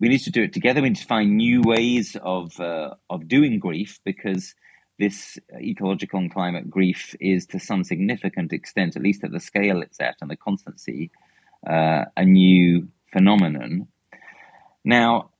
[0.00, 0.82] we need to do it together.
[0.82, 4.54] We need to find new ways of uh, of doing grief because
[4.98, 9.82] this ecological and climate grief is to some significant extent, at least at the scale
[9.82, 11.10] it's at and the constancy,
[11.66, 13.88] uh, a new phenomenon.
[14.84, 15.30] Now,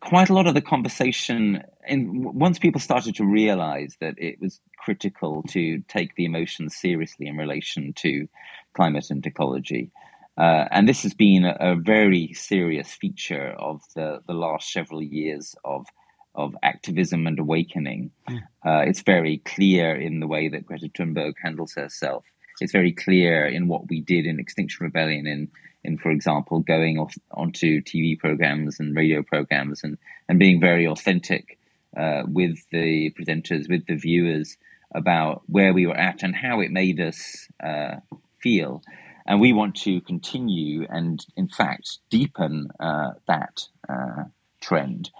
[0.00, 4.60] quite a lot of the conversation, and once people started to realize that it was
[4.78, 8.28] critical to take the emotions seriously in relation to
[8.74, 9.90] climate and ecology,
[10.36, 15.02] uh, and this has been a, a, very serious feature of the, the last several
[15.02, 15.86] years of
[16.34, 18.10] of activism and awakening.
[18.28, 18.38] Mm.
[18.64, 22.24] Uh, it's very clear in the way that Greta Thunberg handles herself.
[22.60, 25.48] It's very clear in what we did in Extinction Rebellion in
[25.84, 30.86] in, for example, going off onto TV programs and radio programs and, and being very
[30.86, 31.58] authentic
[31.96, 34.56] uh, with the presenters, with the viewers
[34.94, 37.96] about where we were at and how it made us uh,
[38.40, 38.82] feel.
[39.26, 44.24] And we want to continue and, in fact, deepen uh, that uh,
[44.60, 45.10] trend.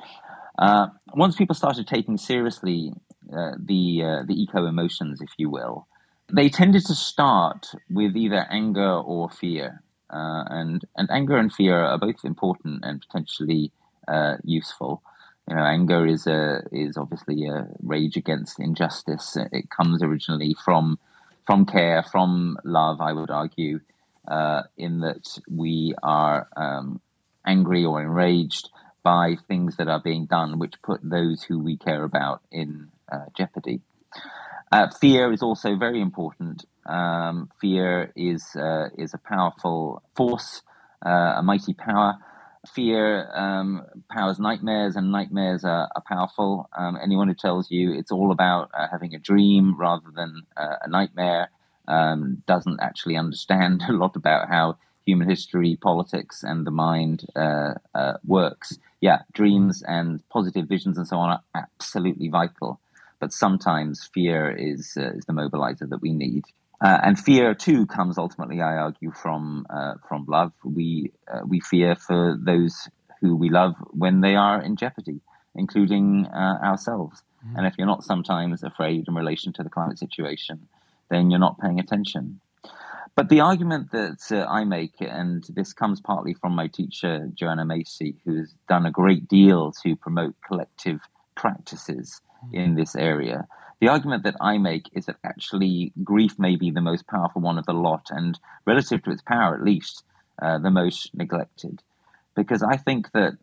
[0.59, 2.93] Uh, once people started taking seriously
[3.33, 5.87] uh, the the eco emotions, if you will,
[6.33, 9.83] they tended to start with either anger or fear.
[10.11, 13.71] Uh, and and anger and fear are both important and potentially
[14.09, 15.03] uh, useful.
[15.49, 19.37] You know, anger is a is obviously a rage against injustice.
[19.53, 20.99] It comes originally from
[21.47, 23.01] from care, from love.
[23.01, 23.81] I would argue,
[24.29, 27.01] uh, in that we are um,
[27.47, 28.69] angry or enraged
[29.03, 33.25] by things that are being done, which put those who we care about in uh,
[33.37, 33.81] jeopardy.
[34.73, 40.63] Uh, fear is also very important um, fear is uh, is a powerful force,
[41.07, 42.17] uh, a mighty power.
[42.75, 46.69] Fear um, powers nightmares, and nightmares are, are powerful.
[46.77, 50.77] Um, anyone who tells you it's all about uh, having a dream rather than uh,
[50.83, 51.51] a nightmare
[51.89, 57.75] um, doesn't actually understand a lot about how human history, politics, and the mind uh,
[58.25, 58.79] works.
[59.01, 62.81] Yeah, dreams and positive visions and so on are absolutely vital,
[63.23, 66.43] but sometimes fear is is the mobilizer that we need.
[66.81, 70.53] Uh, and fear too comes ultimately, I argue, from uh, from love.
[70.65, 72.89] We uh, we fear for those
[73.21, 75.21] who we love when they are in jeopardy,
[75.55, 77.23] including uh, ourselves.
[77.23, 77.59] Mm-hmm.
[77.59, 80.67] And if you're not sometimes afraid in relation to the climate situation,
[81.09, 82.41] then you're not paying attention.
[83.15, 87.65] But the argument that uh, I make, and this comes partly from my teacher Joanna
[87.65, 90.99] Macy, who has done a great deal to promote collective
[91.37, 92.21] practices.
[92.53, 93.47] In this area,
[93.81, 97.59] the argument that I make is that actually grief may be the most powerful one
[97.59, 100.05] of the lot, and relative to its power, at least,
[100.41, 101.83] uh, the most neglected.
[102.35, 103.39] Because I think that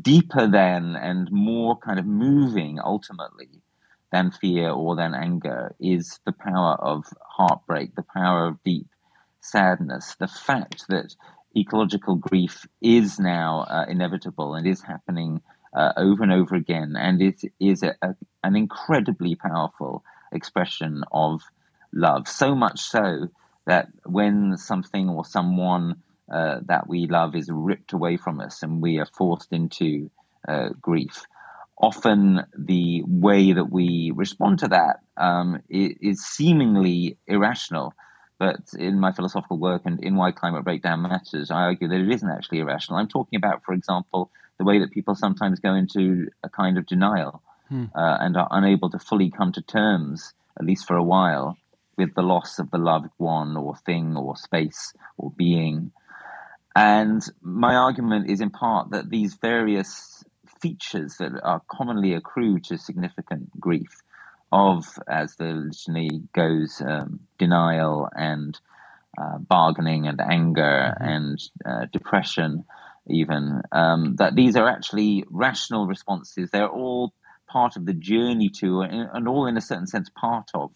[0.00, 3.48] deeper than and more kind of moving ultimately
[4.12, 8.86] than fear or than anger is the power of heartbreak, the power of deep
[9.40, 11.14] sadness, the fact that
[11.56, 15.40] ecological grief is now uh, inevitable and is happening
[15.74, 21.42] uh, over and over again, and it is a, a, an incredibly powerful expression of
[21.92, 22.28] love.
[22.28, 23.28] So much so
[23.66, 26.02] that when something or someone
[26.32, 30.10] uh, that we love is ripped away from us and we are forced into
[30.48, 31.24] uh, grief,
[31.80, 37.94] often the way that we respond to that um, is seemingly irrational.
[38.38, 42.10] But in my philosophical work and in Why Climate Breakdown Matters, I argue that it
[42.10, 42.98] isn't actually irrational.
[42.98, 44.30] I'm talking about, for example,
[44.60, 47.86] the way that people sometimes go into a kind of denial hmm.
[47.94, 51.56] uh, and are unable to fully come to terms, at least for a while,
[51.96, 55.92] with the loss of the loved one or thing or space or being.
[56.76, 60.22] And my argument is in part that these various
[60.60, 64.02] features that are commonly accrue to significant grief
[64.52, 68.60] of, as the litany goes, um, denial and
[69.16, 71.02] uh, bargaining and anger mm-hmm.
[71.02, 72.66] and uh, depression
[73.10, 76.50] even um, that these are actually rational responses.
[76.50, 77.12] They're all
[77.48, 80.70] part of the journey to, and all in a certain sense, part of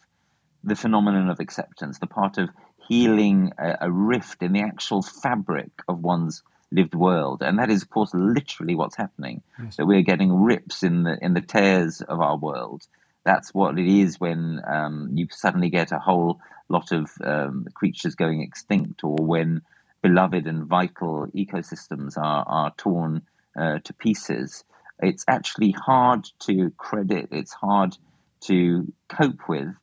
[0.65, 2.51] the phenomenon of acceptance, the part of
[2.89, 6.43] healing a, a rift in the actual fabric of one's
[6.73, 9.43] lived world, and that is, of course, literally what's happening.
[9.63, 9.77] Yes.
[9.77, 12.87] That we're getting rips in the in the tears of our world
[13.25, 18.15] That's what it is when um, you suddenly get a whole lot of um, creatures
[18.15, 19.63] going extinct, or when
[20.05, 23.23] beloved and vital ecosystems are, are torn
[23.59, 24.63] uh, to pieces.
[25.01, 27.97] It's actually hard to credit, it's hard
[28.43, 29.75] to cope with.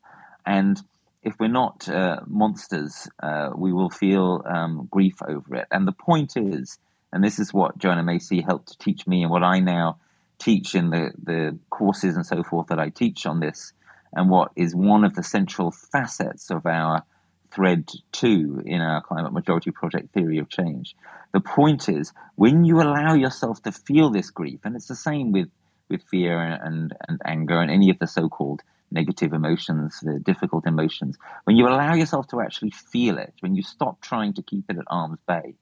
[0.45, 0.79] And
[1.23, 5.67] if we're not uh, monsters, uh, we will feel um, grief over it.
[5.71, 6.77] And the point is,
[7.11, 9.97] and this is what Joanna Macy helped to teach me, and what I now
[10.37, 13.73] teach in the, the courses and so forth that I teach on this,
[14.13, 17.03] and what is one of the central facets of our
[17.51, 20.95] thread two in our climate majority project theory of change.
[21.33, 25.31] The point is, when you allow yourself to feel this grief, and it's the same
[25.31, 25.49] with,
[25.89, 28.61] with fear and, and anger and any of the so called
[28.91, 33.63] negative emotions, the difficult emotions, when you allow yourself to actually feel it, when you
[33.63, 35.55] stop trying to keep it at arm's bay,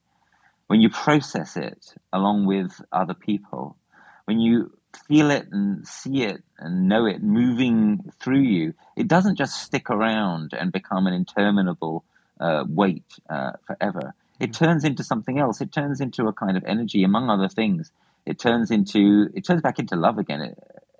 [0.66, 3.76] when you process it along with other people,
[4.24, 4.72] when you
[5.08, 9.90] feel it and see it and know it moving through you, it doesn't just stick
[9.90, 12.04] around and become an interminable
[12.40, 14.14] uh, weight uh, forever.
[14.38, 15.60] It turns into something else.
[15.60, 17.92] It turns into a kind of energy, among other things.
[18.26, 20.54] It turns into it turns back into love again uh,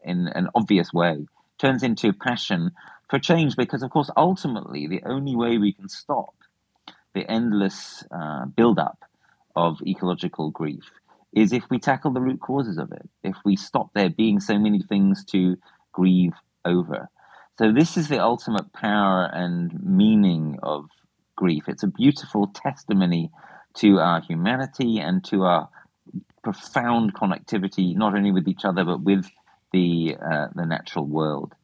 [0.05, 1.13] in an obvious way.
[1.13, 2.73] It turns into passion
[3.09, 6.35] for change because, of course, ultimately the only way we can stop
[7.15, 9.05] the endless uh, build-up
[9.57, 10.91] of ecological grief
[11.33, 14.59] is if we tackle the root causes of it, if we stop there being so
[14.59, 15.57] many things to
[15.93, 17.09] grieve over.
[17.59, 20.87] So, this is the ultimate power and meaning of
[21.37, 21.65] grief.
[21.69, 23.31] It's a beautiful testimony
[23.75, 25.69] to our humanity and to our
[26.43, 29.27] profound connectivity, not only with each other, but with
[29.73, 31.55] the, uh, the natural world.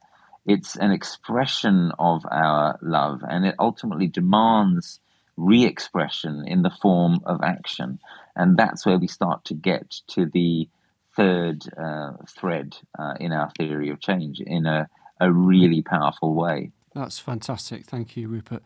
[0.47, 5.01] It's an expression of our love, and it ultimately demands
[5.37, 7.99] re expression in the form of action.
[8.37, 10.69] And that's where we start to get to the
[11.17, 14.89] third uh, thread uh, in our theory of change in a,
[15.21, 16.71] a really powerful way.
[16.95, 17.87] That's fantastic.
[17.87, 18.63] Thank you, Rupert.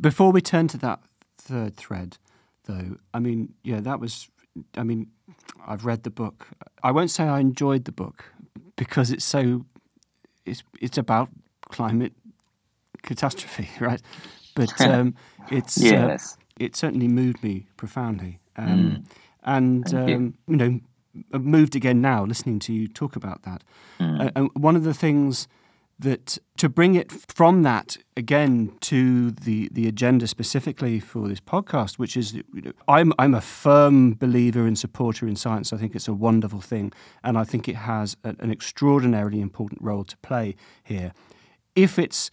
[0.00, 1.00] Before we turn to that
[1.38, 2.18] third thread,
[2.64, 4.28] though, I mean, yeah, that was,
[4.76, 5.08] I mean,
[5.66, 6.48] I've read the book.
[6.82, 8.24] I won't say I enjoyed the book
[8.74, 9.64] because it's so,
[10.44, 11.28] it's, it's about
[11.70, 12.12] climate
[13.02, 14.02] catastrophe, right?
[14.54, 15.14] But um,
[15.50, 16.36] it's, uh, yes.
[16.38, 18.40] Uh, it certainly moved me profoundly.
[18.56, 19.04] Um, mm.
[19.42, 20.34] And, um, you.
[20.48, 20.56] you.
[20.56, 20.80] know,
[21.32, 23.62] moved again now listening to you talk about that.
[24.00, 24.26] Mm.
[24.26, 25.48] Uh, and one of the things
[25.98, 31.98] that to bring it from that again to the, the agenda specifically for this podcast,
[31.98, 35.72] which is you know, I'm I'm a firm believer and supporter in science.
[35.72, 36.92] I think it's a wonderful thing,
[37.24, 41.12] and I think it has a, an extraordinarily important role to play here,
[41.74, 42.30] if it's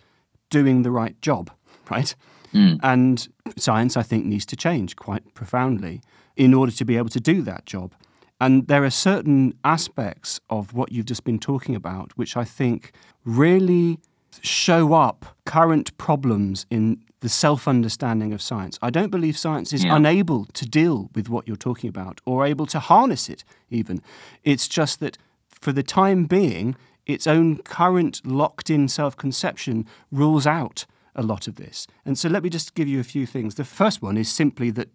[0.50, 1.50] doing the right job,
[1.90, 2.14] right?
[2.54, 2.80] Mm.
[2.84, 3.28] And
[3.58, 6.02] science, I think, needs to change quite profoundly
[6.36, 7.94] in order to be able to do that job.
[8.42, 12.92] And there are certain aspects of what you've just been talking about which I think
[13.24, 14.00] really
[14.42, 18.78] show up current problems in the self understanding of science.
[18.82, 19.96] I don't believe science is yeah.
[19.96, 24.02] unable to deal with what you're talking about or able to harness it, even.
[24.44, 26.76] It's just that for the time being,
[27.06, 31.88] its own current locked in self conception rules out a lot of this.
[32.06, 33.56] And so let me just give you a few things.
[33.56, 34.90] The first one is simply that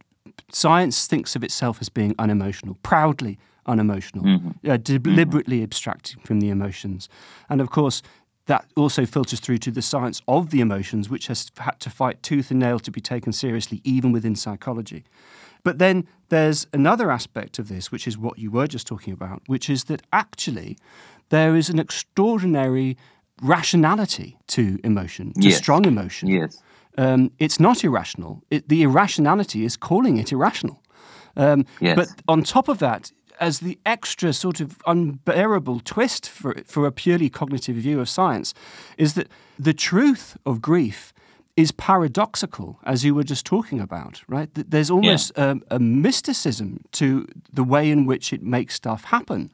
[0.53, 4.71] science thinks of itself as being unemotional, proudly unemotional, mm-hmm.
[4.71, 5.65] uh, deliberately mm-hmm.
[5.65, 7.09] abstracting from the emotions.
[7.49, 8.03] And of course,
[8.47, 12.23] that also filters through to the science of the emotions, which has had to fight
[12.23, 15.05] tooth and nail to be taken seriously, even within psychology.
[15.65, 19.43] But then there's another aspect of this, which is what you were just talking about,
[19.47, 20.79] which is that actually
[21.29, 22.97] there is an extraordinary
[23.43, 25.59] rationality to emotion, to yes.
[25.59, 26.29] strong emotion.
[26.29, 26.63] Yes.
[26.97, 28.43] Um, it's not irrational.
[28.51, 30.83] It, the irrationality is calling it irrational.
[31.37, 31.97] Um, yes.
[31.97, 36.93] But on top of that, as the extra sort of unbearable twist for, for a
[36.93, 38.53] purely cognitive view of science,
[38.97, 41.13] is that the truth of grief
[41.57, 44.49] is paradoxical, as you were just talking about, right?
[44.55, 45.55] There's almost yeah.
[45.71, 49.53] a, a mysticism to the way in which it makes stuff happen.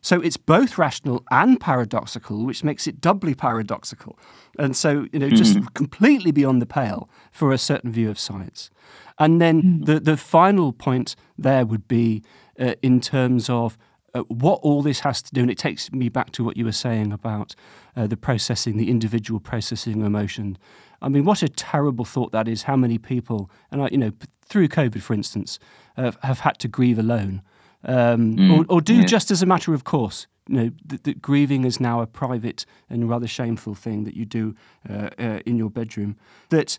[0.00, 4.18] So it's both rational and paradoxical, which makes it doubly paradoxical.
[4.58, 8.18] And so, you know, mm just completely beyond the pale for a certain view of
[8.18, 8.70] science.
[9.18, 12.22] And then mm the, the final point there would be
[12.58, 13.76] uh, in terms of
[14.14, 16.64] uh, what all this has to do, and it takes me back to what you
[16.64, 17.54] were saying about
[17.96, 20.58] uh, the processing, the individual processing of emotion.
[21.00, 22.64] I mean, what a terrible thought that is.
[22.64, 24.12] How many people, and I, you know,
[24.44, 25.58] through COVID, for instance,
[25.96, 27.42] uh, have had to grieve alone
[27.84, 29.04] um, mm, or, or, do yeah.
[29.04, 30.26] just as a matter of course.
[30.48, 34.24] You know, that, that, grieving is now a private and rather shameful thing that you
[34.24, 34.56] do
[34.88, 36.16] uh, uh, in your bedroom.
[36.48, 36.78] That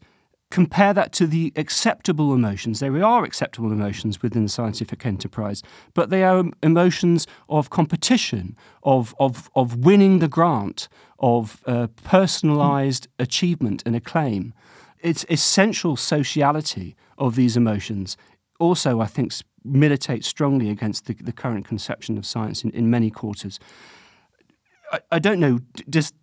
[0.52, 2.80] compare that to the acceptable emotions.
[2.80, 5.64] There are acceptable emotions within the scientific enterprise,
[5.96, 13.08] but they are emotions of competition, of, of, of winning the grant, of uh, personalized
[13.18, 14.54] achievement and acclaim.
[15.00, 18.18] It's essential sociality of these emotions.
[18.60, 19.34] Also, I think,
[19.64, 23.60] militates strongly against the, the current conception of science in, in many quarters.
[24.92, 25.60] I, I don't know,
[25.90, 26.14] does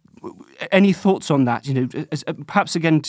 [0.72, 1.66] any thoughts on that?
[1.66, 3.02] You know, as, uh, perhaps again,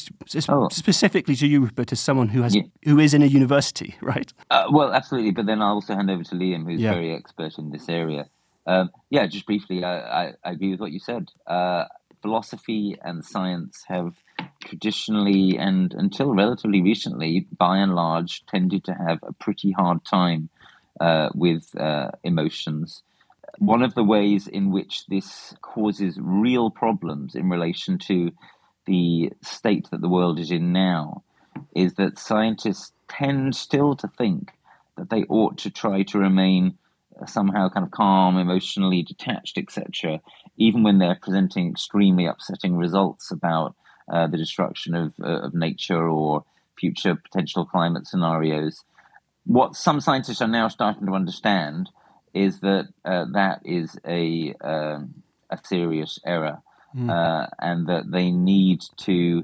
[0.50, 0.70] oh.
[0.70, 2.64] specifically to you, Rupert, as someone who has yeah.
[2.84, 4.32] who is in a university, right?
[4.50, 5.32] Uh, well, absolutely.
[5.32, 6.94] But then I'll also hand over to Liam, who's yeah.
[6.94, 8.28] very expert in this area.
[8.66, 11.30] Um, yeah, just briefly, I, I, I, agree with what you said.
[11.48, 11.86] Uh,
[12.22, 14.24] philosophy and science have
[14.64, 20.50] traditionally and until relatively recently, by and large, tended to have a pretty hard time
[21.00, 23.04] uh, with uh, emotions.
[23.58, 28.32] One of the ways in which this causes real problems in relation to
[28.86, 31.24] the state that the world is in now
[31.76, 34.52] is that scientists tend still to think
[34.98, 36.78] that they ought to try to remain
[37.28, 40.22] somehow kind of calm, emotionally detached, etc.,
[40.58, 43.76] even when they're presenting extremely upsetting results about
[44.12, 46.44] uh, the destruction of, uh, of nature or
[46.78, 48.84] future potential climate scenarios.
[49.46, 51.90] What some scientists are now starting to understand
[52.34, 55.00] is that uh, that is a uh,
[55.50, 56.60] a serious error,
[56.96, 57.10] mm.
[57.10, 59.44] uh, and that they need to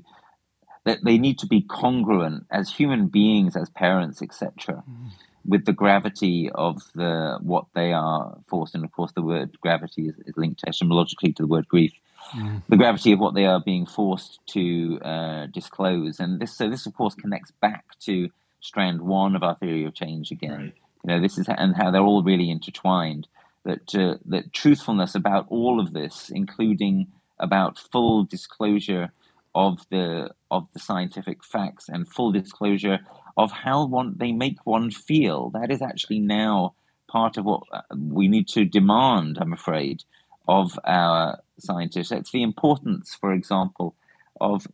[0.86, 5.10] that they need to be congruent as human beings, as parents, etc., mm.
[5.48, 8.76] With the gravity of the what they are forced.
[8.76, 11.94] And of course, the word gravity is, is linked etymologically to the word grief.
[12.34, 12.64] Mm.
[12.70, 16.86] The gravity of what they are being forced to uh, disclose, and this so this
[16.86, 18.30] of course connects back to
[18.62, 20.52] strand one of our theory of change again.
[20.52, 20.74] Right
[21.06, 23.28] you know, this is and how they're all really intertwined.
[23.64, 27.08] That uh, that truthfulness about all of this, including
[27.40, 29.12] about full disclosure
[29.56, 33.00] of the of the scientific facts and full disclosure
[33.38, 35.50] of how one they make one feel.
[35.50, 36.76] That is actually now
[37.08, 39.38] part of what uh, we need to demand.
[39.40, 40.04] I'm afraid
[40.48, 42.12] of our scientists.
[42.12, 43.96] It's the importance, for example,
[44.40, 44.68] of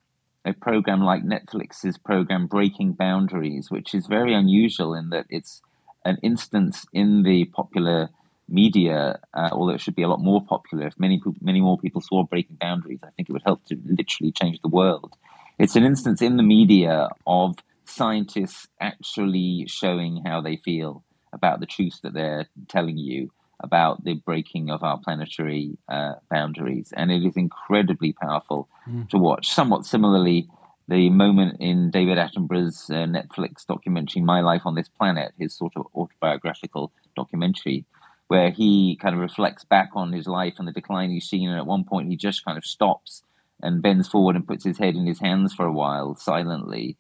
[0.43, 5.61] a program like Netflix's program Breaking Boundaries, which is very unusual in that it's
[6.03, 8.09] an instance in the popular
[8.51, 12.01] media, uh, although it should be a lot more popular, if many many more people
[12.01, 15.15] saw Breaking Boundaries, I think it would help to literally change the world.
[15.57, 21.65] It's an instance in the media of scientists actually showing how they feel about the
[21.65, 27.23] truth that they're telling you about the breaking of our planetary uh, boundaries, and it
[27.23, 29.07] is incredibly powerful mm.
[29.09, 29.49] to watch.
[29.49, 30.47] Somewhat similarly,
[30.87, 35.73] the moment in David Attenborough's uh, Netflix documentary My Life on This Planet, his sort
[35.75, 37.85] of autobiographical documentary,
[38.31, 41.59] where he kind of reflects back on his life and the decline he's seen, and
[41.59, 43.23] at one point he just kind of stops
[43.61, 46.95] and bends forward and puts his head in his hands for a while silently.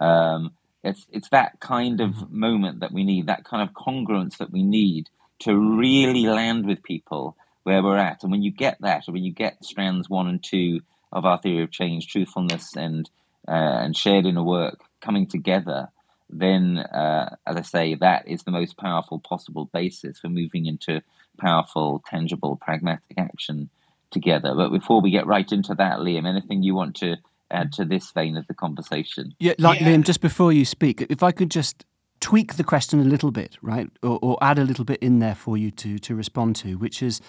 [0.00, 0.52] Um,
[0.84, 4.62] it's it's that kind of moment that we need, that kind of congruence that we
[4.62, 5.08] need
[5.40, 8.22] to really land with people where we're at.
[8.22, 11.64] And when you get that, when you get strands one and two of our theory
[11.64, 13.10] of change, truthfulness and
[13.48, 15.88] uh, and shared in a work coming together,
[16.28, 21.00] then, uh, as I say, that is the most powerful possible basis for moving into
[21.38, 23.70] powerful, tangible, pragmatic action
[24.10, 24.54] together.
[24.54, 27.16] But before we get right into that, Liam, anything you want to
[27.50, 29.34] add to this vein of the conversation?
[29.38, 29.88] Yeah, like yeah.
[29.88, 31.84] Liam, just before you speak, if I could just
[32.20, 35.34] tweak the question a little bit, right, or, or, add a little bit in there
[35.34, 37.20] for you to to respond to, which is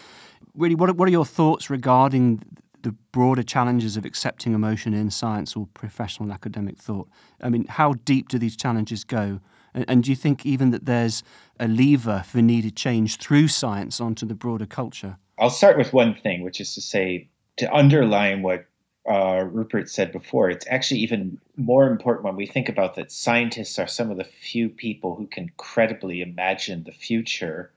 [0.55, 2.41] really what what are your thoughts regarding
[2.87, 7.09] the broader challenges of accepting emotion in science or professional and academic thought?
[7.41, 9.41] I mean, how deep do these challenges go?
[9.73, 11.21] And, and do you think even that there's
[11.59, 15.17] a lever for needed change through science onto the broader culture?
[15.37, 17.27] I'll start with one thing, which is to say,
[17.57, 18.65] to underline what
[19.05, 23.77] uh, Rupert said before, it's actually even more important when we think about that scientists
[23.79, 27.73] are some of the few people who can credibly imagine the future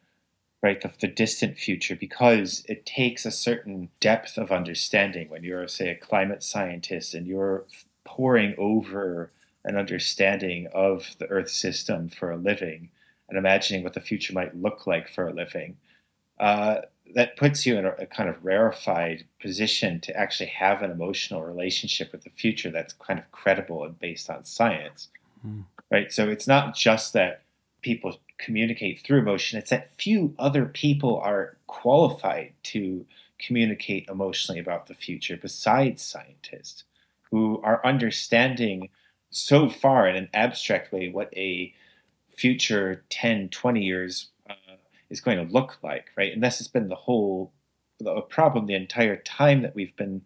[0.62, 5.66] right the, the distant future because it takes a certain depth of understanding when you're
[5.68, 7.64] say a climate scientist and you're
[8.04, 9.30] poring over
[9.64, 12.90] an understanding of the earth system for a living
[13.28, 15.76] and imagining what the future might look like for a living
[16.38, 16.80] uh,
[17.14, 21.42] that puts you in a, a, kind of rarefied position to actually have an emotional
[21.42, 25.08] relationship with the future that's kind of credible and based on science
[25.46, 25.64] mm.
[25.90, 27.42] right so it's not just that
[27.82, 29.58] people communicate through emotion.
[29.58, 33.04] It's that few other people are qualified to
[33.38, 36.84] communicate emotionally about the future besides scientists
[37.30, 38.88] who are understanding
[39.30, 41.72] so far in an abstract way what a
[42.36, 44.54] future 10, 20 years uh,
[45.08, 46.32] is going to look like, right?
[46.32, 47.52] And this has been the whole
[47.98, 50.22] the problem the entire time that we've been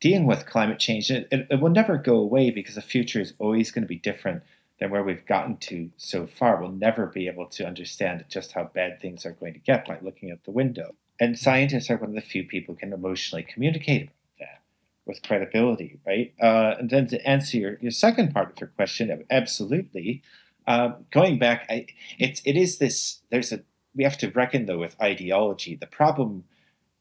[0.00, 1.10] dealing with climate change.
[1.10, 3.96] It, it, it will never go away because the future is always going to be
[3.96, 4.42] different
[4.78, 6.60] than where we've gotten to so far.
[6.60, 9.98] We'll never be able to understand just how bad things are going to get by
[10.02, 10.94] looking out the window.
[11.18, 14.62] And scientists are one of the few people who can emotionally communicate about that
[15.06, 16.34] with credibility, right?
[16.40, 20.22] Uh, and then to answer your, your second part of your question, absolutely.
[20.66, 21.86] Uh, going back, I,
[22.18, 23.20] it's it is this.
[23.30, 23.60] There's a
[23.94, 25.76] we have to reckon though with ideology.
[25.76, 26.44] The problem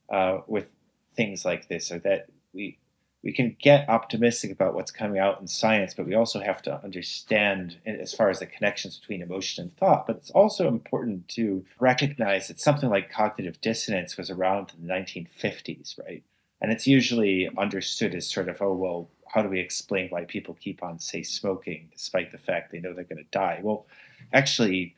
[0.10, 0.68] uh, with
[1.16, 2.78] things like this are that we
[3.26, 6.84] we can get optimistic about what's coming out in science, but we also have to
[6.84, 10.06] understand eh, as far as the connections between emotion and thought.
[10.06, 14.94] But it's also important to recognize that something like cognitive dissonance was around in the
[14.94, 16.24] 1950s, right?
[16.62, 20.56] And it's usually understood as sort of, oh, well, how do we explain why people
[20.62, 23.60] keep on, say, smoking despite the fact they know they're going to die?
[23.64, 23.88] Well,
[24.34, 24.96] actually,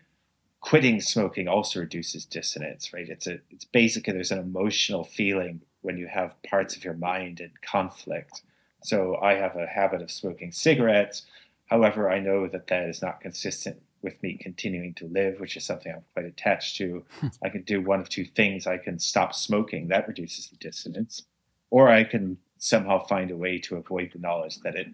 [0.60, 3.08] quitting smoking also reduces dissonance, right?
[3.08, 7.40] It's a it's basically there's an emotional feeling when you have parts of your mind
[7.40, 8.42] in conflict.
[8.84, 11.22] So I have a habit of smoking cigarettes.
[11.68, 15.64] However, I know that that is not consistent with me continuing to live, which is
[15.64, 17.06] something I'm quite attached to.
[17.22, 17.28] Hmm.
[17.42, 18.68] I can do one of two things.
[18.68, 21.24] I can stop smoking, that reduces the dissonance,
[21.70, 24.90] or I can somehow find a way to avoid the knowledge that it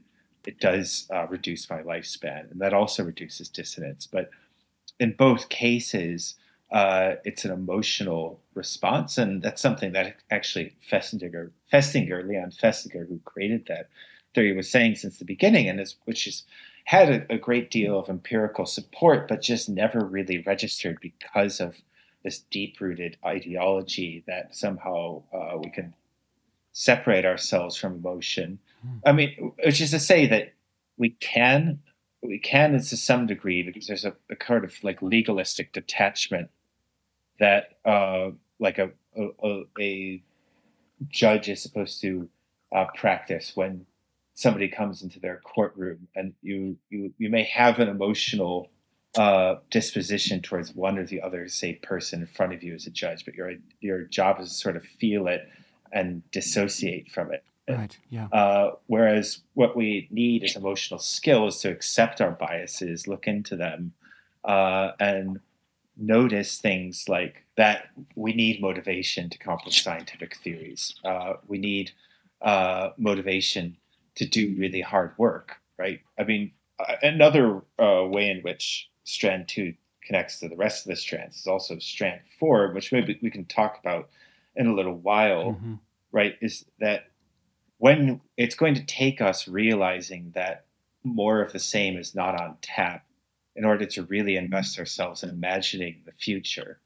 [0.45, 4.05] it does uh, reduce my lifespan, and that also reduces dissonance.
[4.05, 4.29] But
[4.99, 6.35] in both cases,
[6.73, 13.19] uh, it's an emotional response, and that's something that actually Festinger, Festinger, Leon Festinger, who
[13.25, 13.89] created that
[14.33, 16.43] theory, was saying since the beginning, and is, which has
[16.85, 21.75] had a, a, great deal of empirical support, but just never really registered because of
[22.23, 25.93] this deep-rooted ideology that somehow uh, we can
[26.71, 28.57] separate ourselves from emotion.
[28.85, 28.99] Mm.
[29.05, 30.53] I mean, which is to say that
[30.97, 31.79] we can
[32.23, 36.49] we can to some degree because there's a, a kind of like legalistic detachment
[37.39, 40.23] that uh, like a, a, a
[41.09, 42.29] judge is supposed to
[42.75, 43.85] uh, practice when
[44.35, 48.69] somebody comes into their courtroom and you you you may have an emotional
[49.15, 52.89] uh, disposition towards one or the other say person in front of you as a
[52.89, 55.47] judge but your your job is to sort of feel it
[55.91, 57.43] and dissociate from it.
[57.69, 58.27] Right yeah.
[58.27, 63.93] Uh, whereas what we need is emotional skills to accept our biases look into them
[64.43, 65.39] uh, and
[65.97, 70.95] notice things like that we need motivation to come up with scientific theories.
[71.05, 71.91] Uh, we need
[72.41, 73.77] uh, motivation
[74.15, 75.99] to do really hard work, right?
[76.19, 79.73] I mean, uh, another uh, way in which strand two
[80.03, 83.45] connects to the rest of the strands is also strand four, which maybe we can
[83.45, 84.09] talk about
[84.55, 85.75] in a little while, mm-hmm.
[86.11, 86.35] right?
[86.41, 87.05] Is that
[87.77, 90.65] when it's going to take us realizing that
[91.03, 93.05] more of the same is not on tap
[93.55, 96.79] in order to really invest ourselves in imagining the future,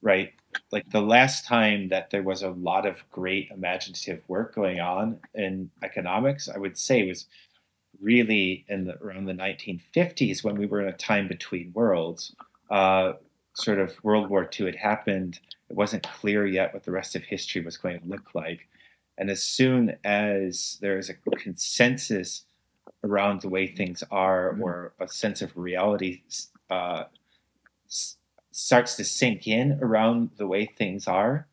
[0.00, 0.32] right?
[0.70, 5.18] Like the last time that there was a lot of great imaginative work going on
[5.34, 7.26] in economics, I would say was
[8.00, 12.34] really in the, around the 1950s when we were in a time between worlds.
[12.70, 13.14] Uh,
[13.54, 15.40] sort of World War II had happened.
[15.68, 18.68] It wasn't clear yet what the rest of history was going to look like.
[19.16, 22.44] And as soon as there is a consensus
[23.04, 24.62] around the way things are mm-hmm.
[24.62, 26.22] or a sense of reality
[26.70, 27.04] uh,
[27.86, 28.16] s-
[28.50, 31.46] starts to sink in around the way things are,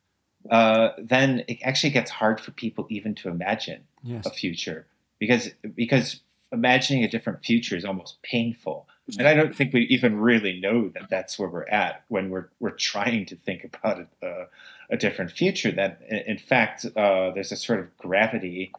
[0.50, 4.26] uh, then it actually gets hard for people even to imagine yes.
[4.26, 4.86] a future
[5.18, 6.20] because because
[6.52, 8.88] imagining a different future is almost painful.
[9.18, 12.48] And I don't think we even really know that that's where we're at when we're
[12.58, 14.46] we're trying to think about a, uh,
[14.90, 15.70] a different future.
[15.70, 18.72] That in fact, uh, there's a sort of gravity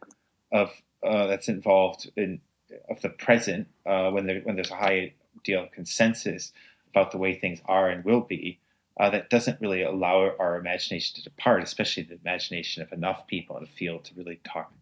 [0.52, 0.70] of
[1.02, 2.40] uh, that's involved in
[2.88, 5.12] of the present uh, when there when there's a high
[5.44, 6.52] deal of consensus
[6.90, 8.58] about the way things are and will be.
[8.98, 13.56] Uh, that doesn't really allow our imagination to depart, especially the imagination of enough people
[13.56, 14.72] in the field to really talk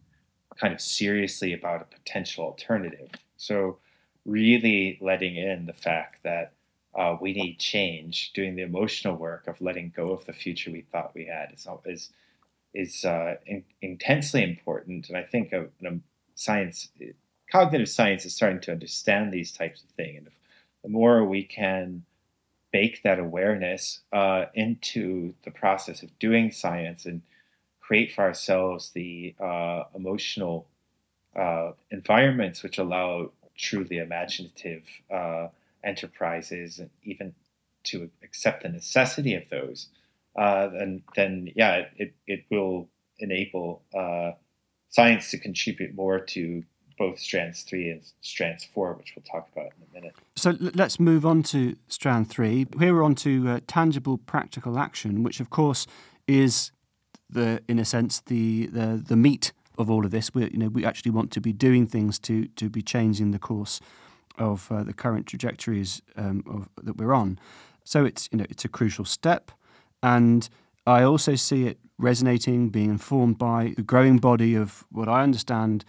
[0.59, 3.09] kind of seriously about a potential alternative.
[3.37, 3.77] So,
[4.25, 6.53] really letting in the fact that
[6.95, 10.81] uh, we need change, doing the emotional work of letting go of the future we
[10.81, 12.09] thought we had is is
[12.73, 15.07] is uh, in, intensely important.
[15.09, 15.99] And I think you know,
[16.35, 16.89] science
[17.51, 20.17] cognitive science is starting to understand these types of things.
[20.17, 20.27] And
[20.83, 22.03] the more we can
[22.71, 27.21] bake that awareness uh, into the process of doing science and
[27.79, 30.67] create for ourselves the uh, emotional
[31.35, 35.47] uh, environments which allow truly imaginative uh,
[35.83, 37.33] enterprises and even
[37.83, 39.87] to accept the necessity of those,
[40.35, 42.89] uh, then, then yeah, it, it will
[43.19, 44.31] enable uh,
[44.89, 46.63] science to contribute more to
[46.97, 50.15] both strands three and strands four, which we'll talk about in a minute.
[50.35, 52.67] So let's move on to strand three.
[52.79, 55.87] Here we're on to uh, tangible practical action, which of course
[56.27, 56.71] is
[57.29, 60.33] the, in a sense, the the, the meat of all of this.
[60.33, 63.39] We, you know, we actually want to be doing things to to be changing the
[63.39, 63.79] course
[64.37, 67.39] of uh, the current trajectories um, of, that we're on.
[67.83, 69.51] So it's you know it's a crucial step,
[70.01, 70.49] and
[70.87, 75.83] I also see it resonating, being informed by the growing body of what I understand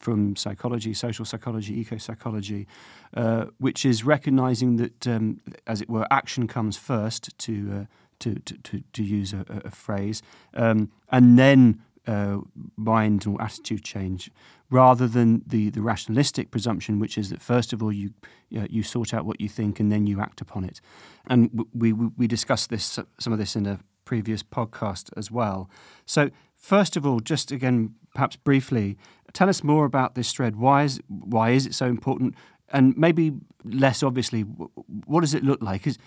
[0.00, 2.66] from psychology, social psychology, eco psychology,
[3.14, 7.84] uh, which is recognizing that, um, as it were, action comes first, to, uh,
[8.18, 10.22] to, to, to, to, use a, a phrase,
[10.54, 12.38] um, and then uh,
[12.76, 14.28] mind or attitude change,
[14.70, 18.12] rather than the, the rationalistic presumption, which is that first of all you
[18.50, 20.78] you sort out what you think and then you act upon it.
[21.26, 25.70] And we, we, we discussed this some of this in a previous podcast as well.
[26.06, 28.96] So, first of all, just again, perhaps briefly,
[29.32, 30.56] tell us more about this thread.
[30.56, 32.34] Why is why is it so important?
[32.72, 33.32] And maybe
[33.64, 35.86] less obviously, what does it look like?
[35.86, 35.98] Is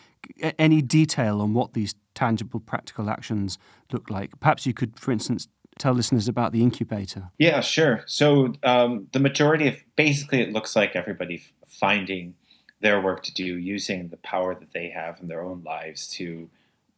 [0.57, 3.59] any detail on what these tangible, practical actions
[3.91, 4.39] look like?
[4.39, 7.29] Perhaps you could, for instance, tell listeners about the incubator.
[7.37, 8.03] Yeah, sure.
[8.07, 12.35] So um, the majority of basically, it looks like everybody finding
[12.81, 16.49] their work to do using the power that they have in their own lives to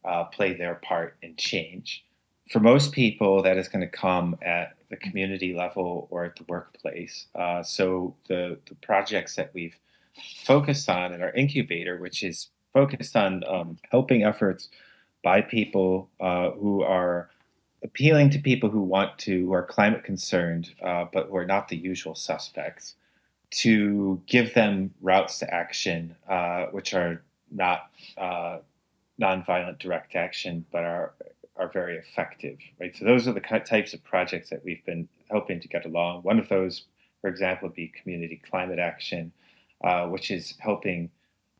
[0.08, 2.04] uh, play their part in change.
[2.50, 6.44] For most people, that is going to come at the community level or at the
[6.48, 7.26] workplace.
[7.34, 9.78] Uh, so the, the projects that we've
[10.44, 14.68] focused on in our incubator, which is focused on um, helping efforts
[15.22, 17.28] by people uh, who are
[17.82, 21.68] appealing to people who want to, who are climate concerned, uh, but who are not
[21.68, 22.94] the usual suspects,
[23.50, 28.58] to give them routes to action, uh, which are not uh,
[29.20, 31.14] nonviolent direct action, but are
[31.56, 32.96] are very effective, right?
[32.96, 36.22] So those are the types of projects that we've been helping to get along.
[36.22, 36.84] One of those,
[37.20, 39.32] for example, would be community climate action,
[39.82, 41.10] uh, which is helping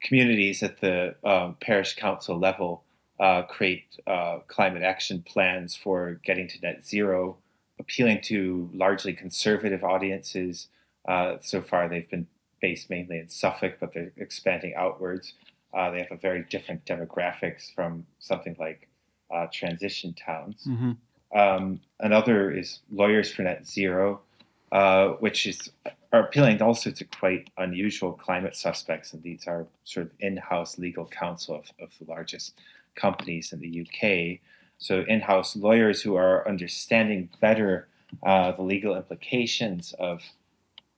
[0.00, 2.84] communities at the um, parish council level
[3.18, 7.36] uh, create uh, climate action plans for getting to net zero,
[7.80, 10.68] appealing to largely conservative audiences.
[11.08, 12.28] Uh, so far, they've been
[12.60, 15.34] based mainly in Suffolk, but they're expanding outwards.
[15.74, 18.88] Uh, they have a very different demographics from something like
[19.34, 20.64] uh, transition towns.
[20.66, 21.38] Mm-hmm.
[21.38, 24.20] Um, another is Lawyers for Net Zero,
[24.72, 25.70] uh, which is
[26.12, 31.04] are appealing also to quite unusual climate suspects, and these are sort of in-house legal
[31.04, 32.54] counsel of, of the largest
[32.94, 34.40] companies in the UK.
[34.78, 37.88] So in-house lawyers who are understanding better
[38.22, 40.22] uh, the legal implications of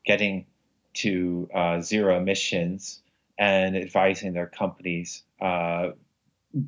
[0.04, 0.46] getting
[0.92, 3.00] to uh, zero emissions
[3.40, 5.88] and advising their companies, uh,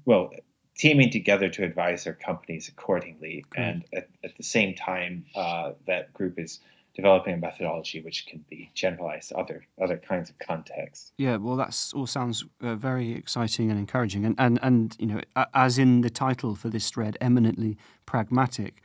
[0.06, 0.30] well,
[0.74, 3.44] teaming together to advise their companies accordingly.
[3.54, 6.60] And at, at, the same time, uh, that group is
[6.96, 11.12] developing a methodology which can be generalized to other other kinds of contexts.
[11.18, 15.20] Yeah, well, that all sounds uh, very exciting and encouraging, and and and you know,
[15.52, 18.82] as in the title for this thread, eminently pragmatic.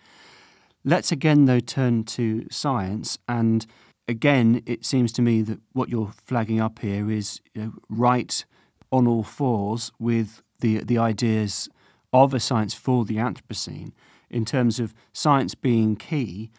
[0.84, 3.66] Let's again though turn to science and
[4.08, 8.46] again, it seems to me that what you're flagging up here is you know, right
[8.92, 11.70] on all fours with the the ideas
[12.14, 13.92] of a science for the Anthropocene
[14.30, 16.50] in terms of science being key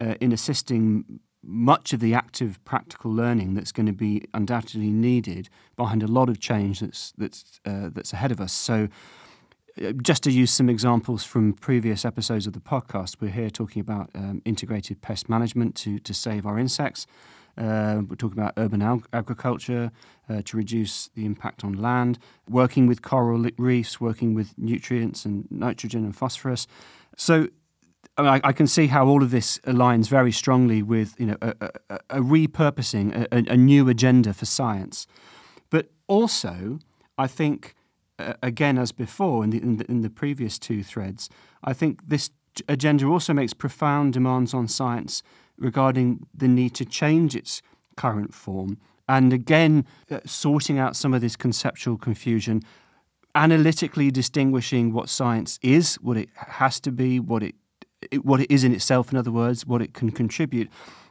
[0.00, 5.48] uh, in assisting much of the active practical learning that's going to be undoubtedly needed
[5.76, 8.52] behind a lot of change that's that's uh, that's ahead of us.
[8.52, 8.88] So
[10.02, 14.10] just to use some examples from previous episodes of the podcast, we're here talking about
[14.14, 17.06] um, integrated pest management to, to save our insects.
[17.56, 19.90] Uh, we're talking about urban ag- agriculture
[20.28, 22.18] uh, to reduce the impact on land,
[22.48, 26.66] working with coral reefs, working with nutrients and nitrogen and phosphorus.
[27.16, 27.48] So
[28.16, 31.26] I, mean, I, I, can see how all of this aligns very strongly with you
[31.26, 31.54] know a,
[31.90, 35.06] a, a repurposing, a, a, new agenda for science.
[35.70, 36.78] But also,
[37.16, 37.74] I think
[38.42, 41.28] again, as before in the, in the, in the previous two threads,
[41.62, 42.30] I think this
[42.68, 45.22] agenda also makes profound demands on science
[45.56, 47.62] regarding the need to change its
[47.96, 48.78] current form.
[49.08, 52.62] And again, uh, sorting out some of this conceptual confusion,
[53.34, 57.54] analytically distinguishing what science is, what it has to be, what it,
[58.10, 60.68] it what it is in itself, in other words, what it can contribute,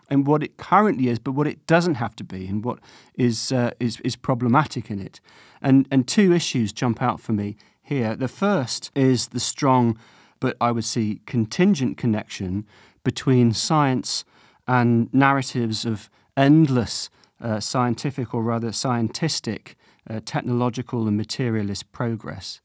[0.10, 2.80] and what it currently is, but what it doesn't have to be, and what
[3.16, 5.20] is uh, is, is problematic in it.
[5.62, 8.16] And and two issues jump out for me here.
[8.16, 9.98] The first is the strong,
[10.40, 12.66] but I would say contingent connection
[13.04, 14.26] between science
[14.68, 17.10] and narratives of endless
[17.42, 19.76] uh, scientific, or rather scientistic,
[20.10, 22.62] uh, technological and materialist progress.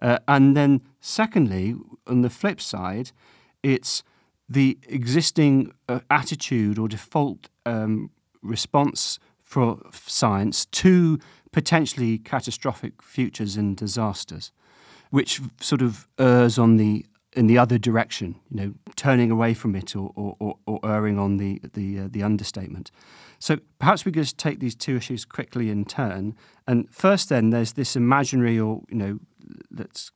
[0.00, 1.76] Uh, and then, secondly,
[2.06, 3.12] on the flip side,
[3.62, 4.02] it's
[4.52, 8.10] the existing uh, attitude or default um,
[8.42, 11.18] response for science to
[11.52, 14.52] potentially catastrophic futures and disasters,
[15.10, 19.74] which sort of errs on the in the other direction, you know, turning away from
[19.74, 22.90] it or, or, or erring on the the, uh, the understatement.
[23.38, 26.36] So perhaps we could just take these two issues quickly in turn.
[26.66, 29.18] And first, then, there's this imaginary, or you know,
[29.70, 30.12] let's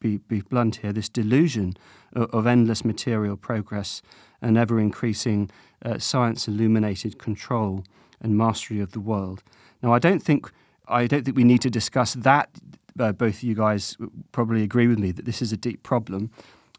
[0.00, 1.74] be, be blunt here, this delusion
[2.14, 4.02] of, of endless material progress
[4.42, 5.50] and ever increasing
[5.84, 7.84] uh, science illuminated control
[8.20, 9.42] and mastery of the world.
[9.82, 10.50] Now, I don't think
[10.88, 12.50] I don't think we need to discuss that.
[12.98, 13.96] Uh, both of you guys
[14.32, 16.30] probably agree with me that this is a deep problem.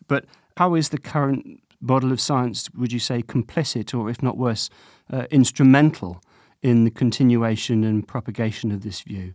[0.08, 0.26] But
[0.58, 4.70] how is the current model of science, would you say, complicit or, if not worse,
[5.12, 6.22] uh, instrumental
[6.62, 9.34] in the continuation and propagation of this view?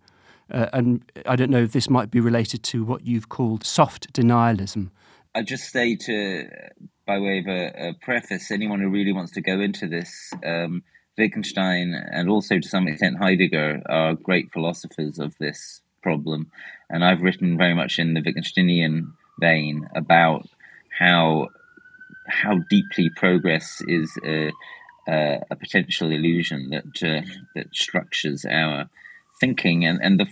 [0.51, 4.13] Uh, and I don't know if this might be related to what you've called soft
[4.13, 4.91] denialism.
[5.35, 6.49] I just say to,
[7.07, 10.83] by way of a, a, preface, anyone who really wants to go into this, um,
[11.19, 16.51] Wittgenstein and also to some extent Heidegger are great philosophers of this problem.
[16.91, 20.49] And I've written very much in the Wittgensteinian vein about
[20.99, 21.49] how
[22.29, 24.51] how deeply progress is a,
[25.09, 28.89] a, a potential illusion that uh, that structures our
[29.41, 30.27] thinking and, and the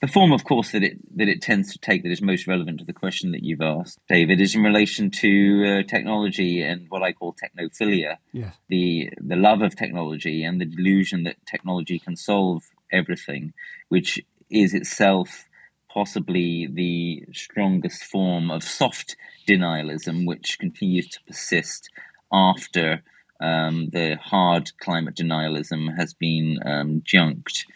[0.00, 2.78] the form, of course, that it that it tends to take that is most relevant
[2.78, 7.02] to the question that you've asked, David, is in relation to uh, technology and what
[7.02, 8.16] I call technophilia.
[8.32, 8.54] Yes.
[8.68, 13.52] The the love of technology and the delusion that technology can solve everything,
[13.88, 15.44] which is itself
[15.92, 21.90] possibly the strongest form of soft denialism, which continues to persist
[22.32, 23.02] after
[23.40, 27.66] um, the hard climate denialism has been um, junked.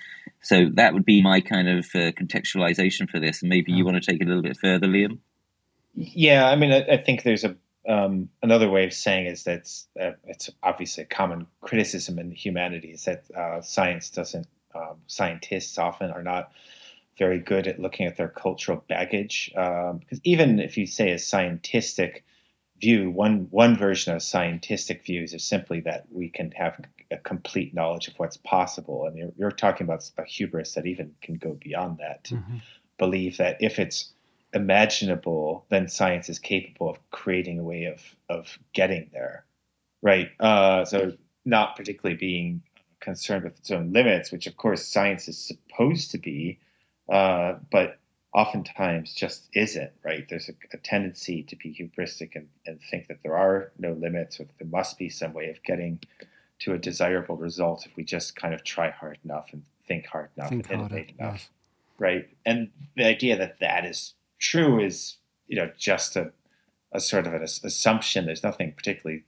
[0.45, 3.43] So that would be my kind of uh, contextualization for this.
[3.43, 5.19] And maybe you want to take it a little bit further, Liam.
[5.95, 9.59] Yeah, I mean, I, I think there's a um, another way of saying is that
[9.59, 14.97] it's, uh, it's obviously a common criticism in humanity is that uh, science doesn't um,
[15.07, 16.51] scientists often are not
[17.19, 21.19] very good at looking at their cultural baggage um, because even if you say a
[21.19, 22.25] scientific
[22.81, 27.75] view, one one version of scientific views is simply that we can have a complete
[27.75, 29.07] knowledge of what's possible.
[29.07, 32.57] And you're, you're talking about a hubris that even can go beyond that to mm-hmm.
[32.99, 34.13] believe that if it's
[34.53, 39.45] imaginable, then science is capable of creating a way of of getting there,
[40.03, 40.31] right?
[40.41, 41.13] Uh, so
[41.45, 42.63] not particularly being
[43.01, 46.59] concerned with its own limits, which of course science is supposed to be,
[47.13, 47.99] uh, but
[48.35, 50.27] oftentimes just isn't, right?
[50.29, 54.41] There's a, a tendency to be hubristic and, and, think that there are no limits
[54.41, 56.01] or that there must be some way of getting
[56.59, 60.31] to a desirable result if we just kind of try hard enough and think hard
[60.37, 61.49] enough think and innovate harder, enough, yes.
[61.99, 62.29] right?
[62.45, 65.17] And the idea that that is true is,
[65.47, 66.33] you know, just a,
[66.91, 68.27] a sort of an assumption.
[68.27, 69.23] There's nothing particularly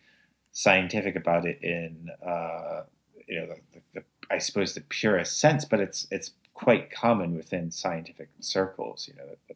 [0.50, 2.82] scientific about it in, uh,
[3.28, 7.70] you know, the, the, I suppose the purest sense, but it's it's quite common within
[7.70, 9.08] scientific circles.
[9.08, 9.54] You know, the,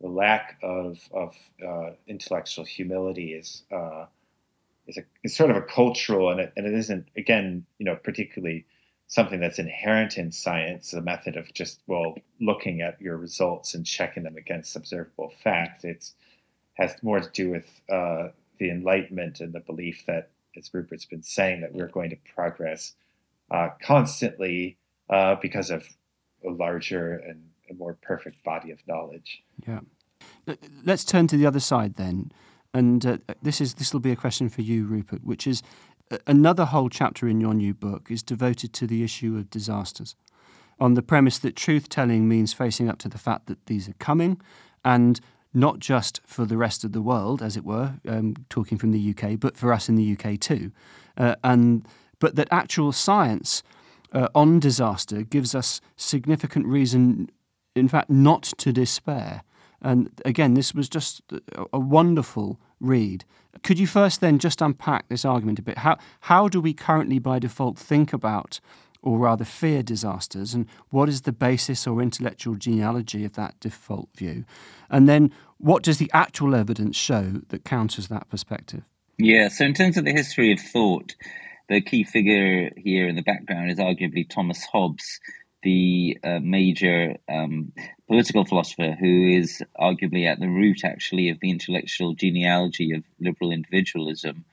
[0.00, 1.34] the lack of of
[1.66, 4.04] uh, intellectual humility is uh,
[4.86, 7.96] is a is sort of a cultural, and it, and it isn't again, you know,
[7.96, 8.66] particularly
[9.06, 10.90] something that's inherent in science.
[10.90, 15.84] The method of just well looking at your results and checking them against observable fact.
[15.84, 16.14] It's
[16.74, 21.22] has more to do with uh, the enlightenment and the belief that, as Rupert's been
[21.22, 22.92] saying, that we're going to progress
[23.50, 24.76] uh, constantly
[25.10, 25.88] uh, because of
[26.46, 29.42] a larger and a more perfect body of knowledge.
[29.66, 29.80] Yeah.
[30.84, 32.32] Let's turn to the other side then.
[32.74, 35.62] And uh, this is this will be a question for you, Rupert, which is
[36.26, 40.14] another whole chapter in your new book is devoted to the issue of disasters,
[40.80, 43.94] on the premise that truth telling means facing up to the fact that these are
[43.94, 44.40] coming,
[44.84, 45.20] and
[45.52, 49.14] not just for the rest of the world, as it were, um, talking from the
[49.14, 50.70] UK, but for us in the UK too,
[51.16, 51.86] uh, and
[52.20, 53.62] but that actual science
[54.12, 57.30] uh, on disaster gives us significant reason,
[57.74, 59.42] in fact, not to despair.
[59.80, 61.22] And again, this was just
[61.72, 63.24] a wonderful read.
[63.62, 65.78] Could you first then just unpack this argument a bit?
[65.78, 68.60] How, how do we currently, by default, think about,
[69.02, 74.08] or rather fear disasters, and what is the basis or intellectual genealogy of that default
[74.16, 74.44] view?
[74.90, 78.82] And then what does the actual evidence show that counters that perspective?
[79.16, 81.14] Yeah, so in terms of the history of thought,
[81.68, 85.20] the key figure here in the background is arguably Thomas Hobbes,
[85.62, 87.72] the uh, major um,
[88.06, 93.50] political philosopher who is arguably at the root, actually, of the intellectual genealogy of liberal
[93.50, 94.44] individualism.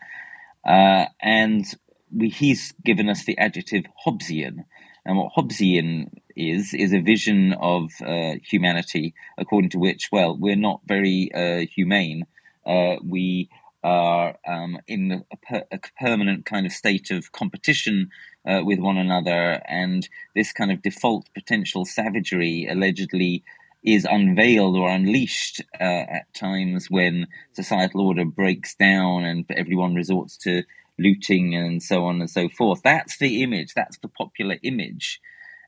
[0.66, 1.66] Uh, and
[2.14, 4.66] we, he's given us the adjective Hobbesian.
[5.06, 10.56] And what Hobbesian is, is a vision of uh, humanity according to which, well, we're
[10.56, 12.26] not very uh, humane.
[12.66, 13.50] Uh, we
[13.86, 18.10] are um, in a, per- a, permanent kind of state of competition
[18.48, 23.44] uh, with one another, and this kind of default potential savagery allegedly
[23.84, 30.36] is unveiled or unleashed uh, at times when societal order breaks down and everyone resorts
[30.36, 30.64] to
[30.98, 32.82] looting and so on and so forth.
[32.84, 35.22] That's the image, that's the popular image.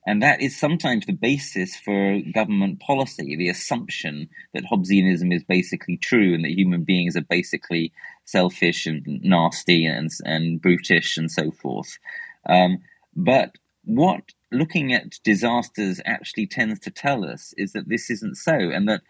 [0.07, 5.97] And that is sometimes the basis for government policy, the assumption that Hobbesianism is basically
[5.97, 7.91] true and that human beings are basically
[8.23, 11.99] selfish and nasty and, and brutish and so forth.
[12.47, 12.77] Um,
[13.17, 18.53] but what looking at disasters actually tends to tell us is that this isn't so,
[18.53, 19.01] and that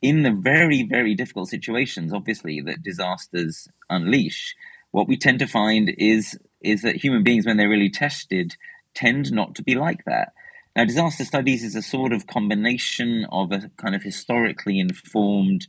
[0.00, 4.56] in the very, very difficult situations, obviously, that disasters unleash,
[4.90, 8.56] what we tend to find is is that human beings, when they're really tested,
[8.94, 10.32] tend not to be like that.
[10.76, 15.68] Now, disaster studies is a sort of combination of a kind of historically informed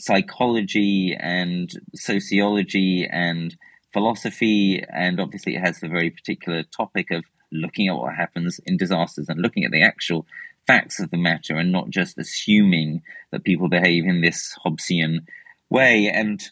[0.00, 3.56] psychology and sociology and
[3.92, 8.76] philosophy, and obviously it has the very particular topic of looking at what happens in
[8.76, 10.26] disasters and looking at the actual
[10.66, 15.20] facts of the matter and not just assuming that people behave in this Hobbesian
[15.70, 16.10] way.
[16.12, 16.42] And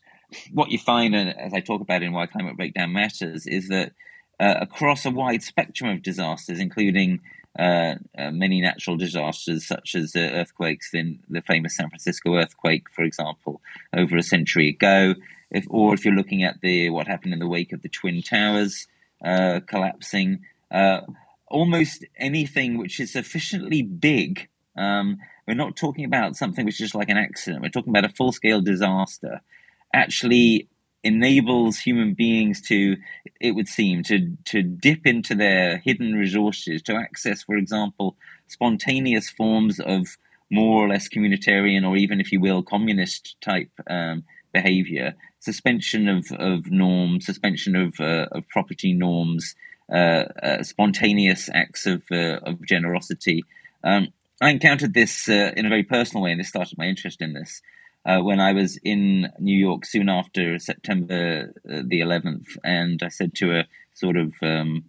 [0.52, 3.94] what you find, as I talk about in Why Climate Breakdown Matters, is that
[4.38, 7.20] uh, across a wide spectrum of disasters, including
[7.58, 12.86] uh, uh, many natural disasters, such as uh, earthquakes, in the famous San Francisco earthquake,
[12.92, 13.60] for example,
[13.94, 15.14] over a century ago.
[15.50, 18.20] If, or if you're looking at the what happened in the wake of the Twin
[18.22, 18.86] Towers
[19.24, 20.40] uh, collapsing,
[21.48, 24.48] almost anything which is sufficiently big.
[24.76, 27.62] Um, we're not talking about something which is just like an accident.
[27.62, 29.40] We're talking about a full-scale disaster.
[29.94, 30.68] Actually,
[31.06, 32.96] enables human beings to,
[33.40, 38.16] it would seem, to, to dip into their hidden resources, to access, for example,
[38.48, 40.18] spontaneous forms of
[40.50, 46.30] more or less communitarian or even, if you will, communist type um, behavior, suspension of,
[46.32, 49.54] of norms, suspension of, uh, of property norms,
[49.92, 53.44] uh, uh, spontaneous acts of, uh, of generosity.
[53.84, 54.08] Um,
[54.40, 57.32] I encountered this uh, in a very personal way, and this started my interest in
[57.32, 57.62] this
[58.06, 63.08] uh, when I was in New York soon after September uh, the 11th, and I
[63.08, 64.84] said to a sort of um,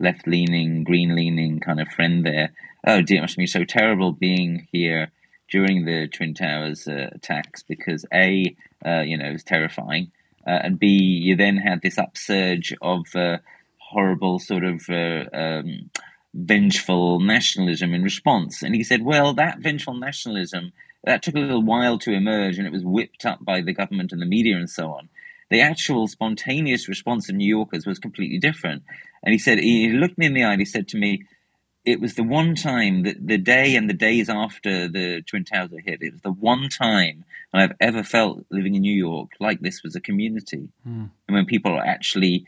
[0.00, 2.50] left leaning, green leaning kind of friend there,
[2.86, 5.12] "Oh dear, it must be so terrible being here."
[5.48, 10.10] During the Twin Towers uh, attacks, because a, uh, you know, it was terrifying,
[10.44, 13.38] uh, and b, you then had this upsurge of uh,
[13.78, 15.88] horrible sort of um,
[16.34, 18.62] vengeful nationalism in response.
[18.62, 20.72] And he said, well, that vengeful nationalism
[21.04, 24.12] that took a little while to emerge and it was whipped up by the government
[24.12, 25.08] and the media and so on.
[25.50, 28.82] The actual spontaneous response of New Yorkers was completely different.
[29.22, 31.24] And he said, he looked me in the eye and he said to me,
[31.84, 35.70] it was the one time that the day and the days after the Twin Towers
[35.70, 37.24] were hit, it was the one time
[37.54, 40.68] I've ever felt living in New York like this was a community.
[40.86, 41.10] Mm.
[41.28, 42.44] And when people are actually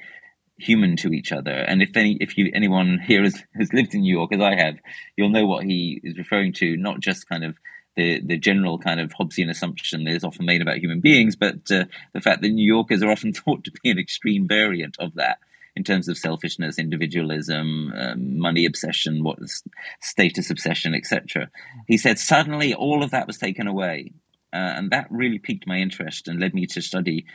[0.58, 1.52] human to each other.
[1.52, 4.56] And if any, if you anyone here has, has lived in New York as I
[4.56, 4.74] have,
[5.16, 6.76] you'll know what he is referring to.
[6.76, 7.56] Not just kind of
[7.98, 11.68] the, the general kind of Hobbesian assumption that is often made about human beings, but
[11.72, 15.14] uh, the fact that New Yorkers are often thought to be an extreme variant of
[15.16, 15.38] that
[15.74, 19.38] in terms of selfishness, individualism, um, money obsession, what
[20.00, 21.50] status obsession, etc.
[21.88, 24.12] He said suddenly all of that was taken away,
[24.52, 27.26] uh, and that really piqued my interest and led me to study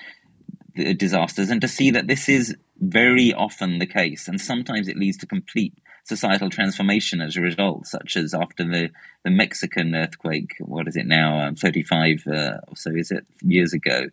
[0.75, 4.95] the disasters and to see that this is very often the case, and sometimes it
[4.95, 8.89] leads to complete societal transformation as a result, such as after the,
[9.23, 12.31] the Mexican earthquake, what is it now, um, 35 uh,
[12.67, 14.07] or so is it, years ago.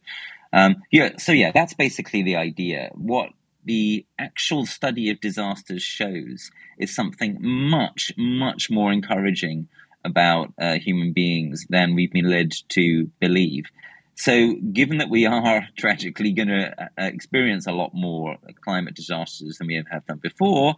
[0.53, 2.91] Um, yeah, so yeah, that's basically the idea.
[2.95, 3.31] What
[3.65, 9.69] the actual study of disasters shows is something much, much more encouraging
[10.05, 13.67] about uh, human beings than we've been led to believe.
[14.15, 19.59] So, given that we are tragically going to uh, experience a lot more climate disasters
[19.59, 20.77] than we have done before,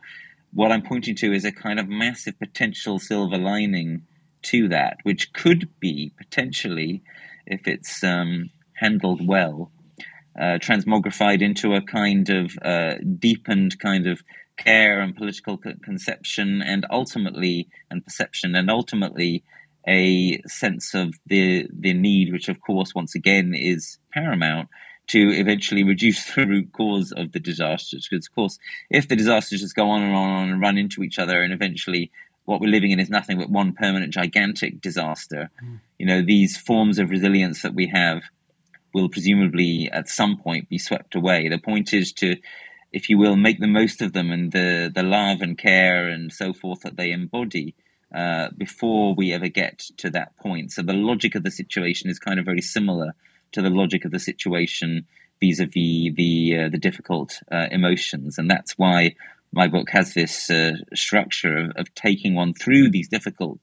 [0.52, 4.02] what I'm pointing to is a kind of massive potential silver lining
[4.42, 7.02] to that, which could be potentially,
[7.46, 9.70] if it's um, handled well,
[10.38, 14.22] uh, transmogrified into a kind of uh, deepened kind of
[14.56, 19.44] care and political conception, and ultimately and perception, and ultimately
[19.88, 24.68] a sense of the the need, which of course once again is paramount
[25.12, 28.08] to eventually reduce the root cause of the disasters.
[28.08, 28.58] Because, of course,
[28.90, 32.10] if the disasters just go on and on and run into each other, and eventually
[32.44, 35.78] what we're living in is nothing but one permanent, gigantic disaster, mm.
[35.98, 38.22] you know, these forms of resilience that we have
[38.94, 41.48] will presumably at some point be swept away.
[41.48, 42.36] The point is to,
[42.90, 46.32] if you will, make the most of them and the, the love and care and
[46.32, 47.74] so forth that they embody.
[48.14, 50.70] Uh, before we ever get to that point.
[50.70, 53.14] So the logic of the situation is kind of very similar
[53.52, 55.06] to the logic of the situation
[55.40, 59.14] vis-a-vis the uh, the difficult uh, emotions, and that's why
[59.52, 63.58] my book has this uh, structure of, of, taking one through these difficult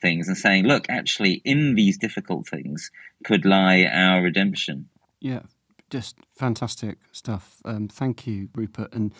[0.00, 2.90] things and saying, look, actually, in these difficult things
[3.24, 4.88] could lie our redemption.
[5.20, 5.42] Yeah,
[5.90, 7.60] just fantastic stuff.
[7.64, 8.92] Um, thank you, Rupert.
[8.92, 9.12] And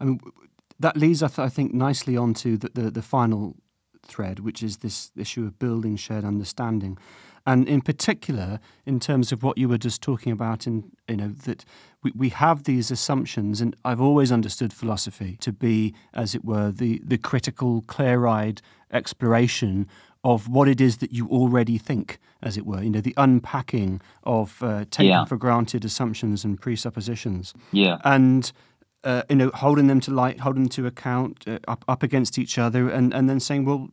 [0.00, 0.20] I mean,
[0.78, 3.56] that leads, I, I think, nicely onto the, the, the final
[4.06, 6.98] thread, which is this issue of building shared understanding.
[7.46, 11.28] And in particular, in terms of what you were just talking about, in you know
[11.44, 11.64] that
[12.02, 16.70] we, we have these assumptions, and I've always understood philosophy to be, as it were,
[16.70, 19.86] the the critical, clear-eyed exploration
[20.22, 22.82] of what it is that you already think, as it were.
[22.82, 25.26] You know, the unpacking of uh, taking yeah.
[25.26, 27.52] for granted assumptions and presuppositions.
[27.72, 27.98] Yeah.
[28.04, 28.50] And
[29.04, 32.38] uh, you know, holding them to light, holding them to account, uh, up up against
[32.38, 33.90] each other, and and then saying, well,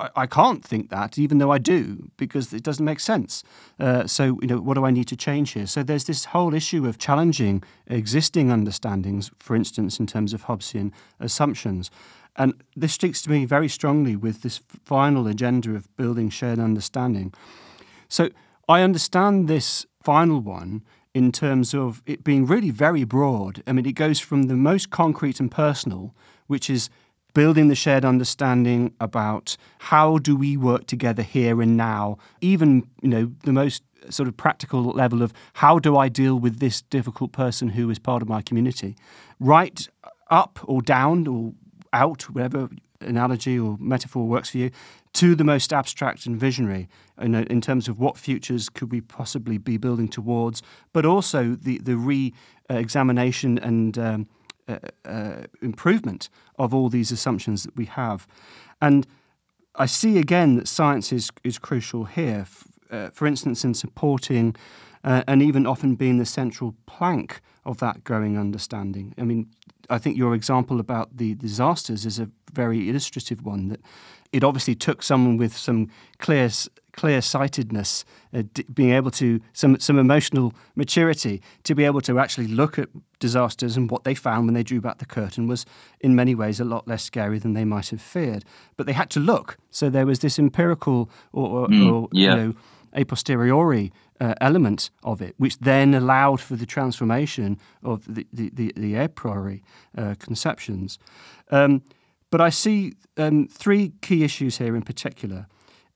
[0.00, 3.44] I, I can't think that, even though I do, because it doesn't make sense.
[3.78, 5.66] Uh, so, you know, what do I need to change here?
[5.66, 10.92] So there's this whole issue of challenging existing understandings, for instance, in terms of Hobbesian
[11.18, 11.90] assumptions.
[12.36, 17.34] And this speaks to me very strongly with this final agenda of building shared understanding.
[18.08, 18.30] So
[18.68, 20.82] I understand this final one
[21.12, 23.62] in terms of it being really very broad.
[23.66, 26.14] I mean, it goes from the most concrete and personal,
[26.46, 26.88] which is
[27.34, 33.08] building the shared understanding about how do we work together here and now, even, you
[33.08, 37.32] know, the most sort of practical level of how do I deal with this difficult
[37.32, 38.96] person who is part of my community,
[39.38, 39.86] right
[40.30, 41.52] up or down or
[41.92, 42.68] out, whatever
[43.00, 44.70] analogy or metaphor works for you,
[45.12, 46.88] to the most abstract and visionary
[47.20, 50.62] in, in terms of what futures could we possibly be building towards,
[50.92, 52.32] but also the, the re
[52.68, 54.28] examination and um,
[54.70, 58.26] uh, uh, improvement of all these assumptions that we have.
[58.80, 59.06] And
[59.74, 64.56] I see again that science is, is crucial here, f- uh, for instance, in supporting
[65.04, 69.14] uh, and even often being the central plank of that growing understanding.
[69.18, 69.48] I mean,
[69.88, 73.80] I think your example about the disasters is a very illustrative one that
[74.32, 76.50] it obviously took someone with some clear
[76.92, 82.18] clear sightedness, uh, d- being able to some some emotional maturity to be able to
[82.18, 82.88] actually look at
[83.18, 85.66] disasters and what they found when they drew back the curtain was
[86.00, 88.44] in many ways a lot less scary than they might have feared.
[88.76, 92.30] But they had to look, so there was this empirical or, or, mm, or yeah.
[92.30, 92.54] you know
[92.92, 98.50] a posteriori uh, element of it, which then allowed for the transformation of the, the,
[98.52, 99.62] the, the a priori
[99.96, 100.98] uh, conceptions.
[101.50, 101.82] Um,
[102.30, 105.46] but I see um, three key issues here in particular.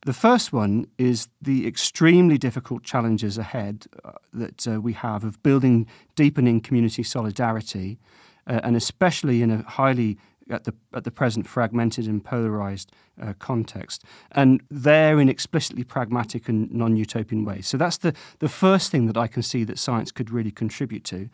[0.04, 5.42] The first one is the extremely difficult challenges ahead uh, that uh, we have of
[5.42, 7.98] building, deepening community solidarity,
[8.46, 10.18] uh, and especially in a highly
[10.50, 16.50] at the at the present fragmented and polarized uh, context, and there in explicitly pragmatic
[16.50, 17.66] and non-utopian ways.
[17.66, 21.04] So that's the the first thing that I can see that science could really contribute
[21.04, 21.30] to.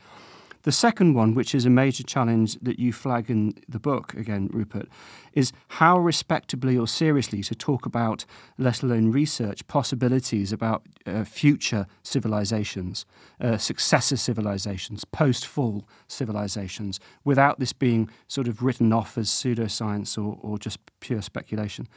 [0.63, 4.51] The second one, which is a major challenge that you flag in the book, again,
[4.53, 4.89] Rupert,
[5.33, 8.27] is how respectably or seriously to talk about,
[8.59, 13.07] let alone research, possibilities about uh, future civilizations,
[13.41, 20.19] uh, successor civilizations, post fall civilizations, without this being sort of written off as pseudoscience
[20.19, 21.89] or, or just pure speculation.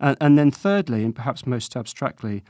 [0.00, 2.42] And, and then, thirdly, and perhaps most abstractly,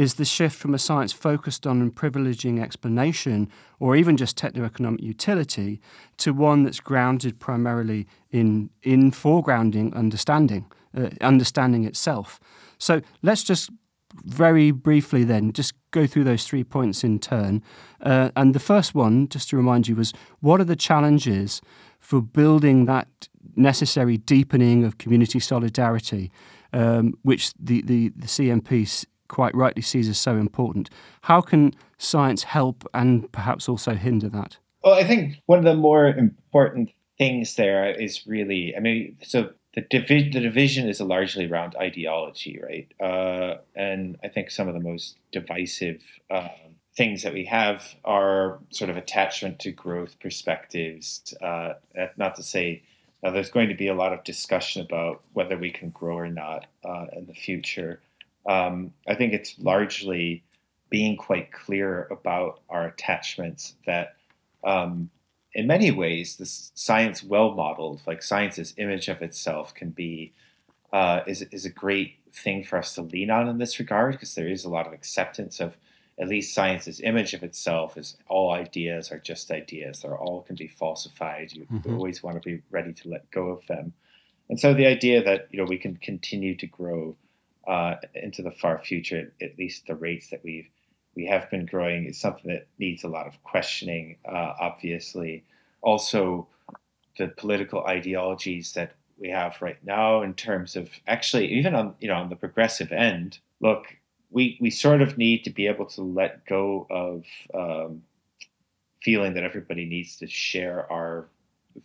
[0.00, 5.78] is the shift from a science focused on privileging explanation or even just techno-economic utility
[6.16, 10.64] to one that's grounded primarily in in foregrounding understanding,
[10.96, 12.40] uh, understanding itself.
[12.78, 13.68] So let's just
[14.24, 17.62] very briefly then just go through those three points in turn.
[18.00, 21.60] Uh, and the first one, just to remind you, was what are the challenges
[21.98, 26.32] for building that necessary deepening of community solidarity,
[26.72, 28.86] um, which the, the, the CMP
[29.30, 30.90] quite rightly sees as so important.
[31.22, 34.58] How can science help and perhaps also hinder that?
[34.84, 39.50] Well, I think one of the more important things there is really, I mean, so
[39.74, 42.92] the, divi- the division is largely around ideology, right?
[43.00, 46.48] Uh, and I think some of the most divisive uh,
[46.96, 51.34] things that we have are sort of attachment to growth perspectives.
[51.40, 51.74] Uh,
[52.16, 52.82] not to say
[53.22, 56.28] now, there's going to be a lot of discussion about whether we can grow or
[56.28, 58.00] not uh, in the future
[58.50, 60.42] um, I think it's largely
[60.88, 64.16] being quite clear about our attachments that
[64.64, 65.08] um,
[65.54, 70.32] in many ways this science well modeled like science's image of itself can be
[70.92, 74.34] uh, is, is a great thing for us to lean on in this regard because
[74.34, 75.76] there is a lot of acceptance of
[76.20, 80.02] at least science's image of itself is all ideas are just ideas.
[80.02, 81.52] They're all can be falsified.
[81.52, 81.94] You mm-hmm.
[81.94, 83.94] always want to be ready to let go of them.
[84.48, 87.16] And so the idea that you know we can continue to grow
[87.70, 90.68] uh, into the far future, at least the rates that we've
[91.14, 94.16] we have been growing is something that needs a lot of questioning.
[94.28, 95.44] Uh, obviously,
[95.82, 96.48] also
[97.18, 102.08] the political ideologies that we have right now in terms of actually even on you
[102.08, 103.38] know on the progressive end.
[103.60, 103.84] Look,
[104.30, 108.02] we we sort of need to be able to let go of um,
[109.00, 111.28] feeling that everybody needs to share our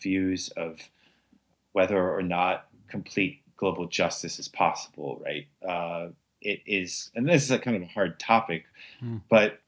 [0.02, 0.80] views of
[1.74, 5.22] whether or not complete global justice is possible.
[5.24, 5.47] Right?
[5.68, 6.10] Uh,
[6.41, 8.66] it is, and this is a kind of a hard topic,
[9.03, 9.22] mm.
[9.30, 9.60] but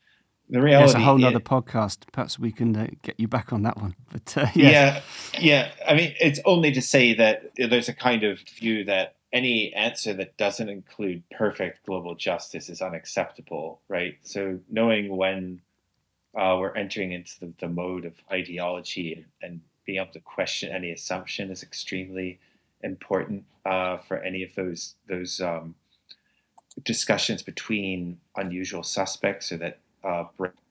[0.50, 0.86] the reality.
[0.86, 2.00] It's a whole other podcast.
[2.12, 3.96] Perhaps we can uh, get you back on that one.
[4.12, 5.02] But uh, yeah,
[5.40, 5.72] yeah.
[5.88, 10.14] I mean, it's only to say that there's a kind of view that any answer
[10.14, 14.18] that doesn't include perfect global justice is unacceptable, right?
[14.24, 15.62] So knowing when
[16.36, 20.70] uh, we're entering into the, the mode of ideology and, and, being able to question
[20.70, 22.38] any assumption is extremely
[22.84, 25.76] important uh, for any of those those um,
[26.84, 30.26] discussions between unusual suspects or that uh,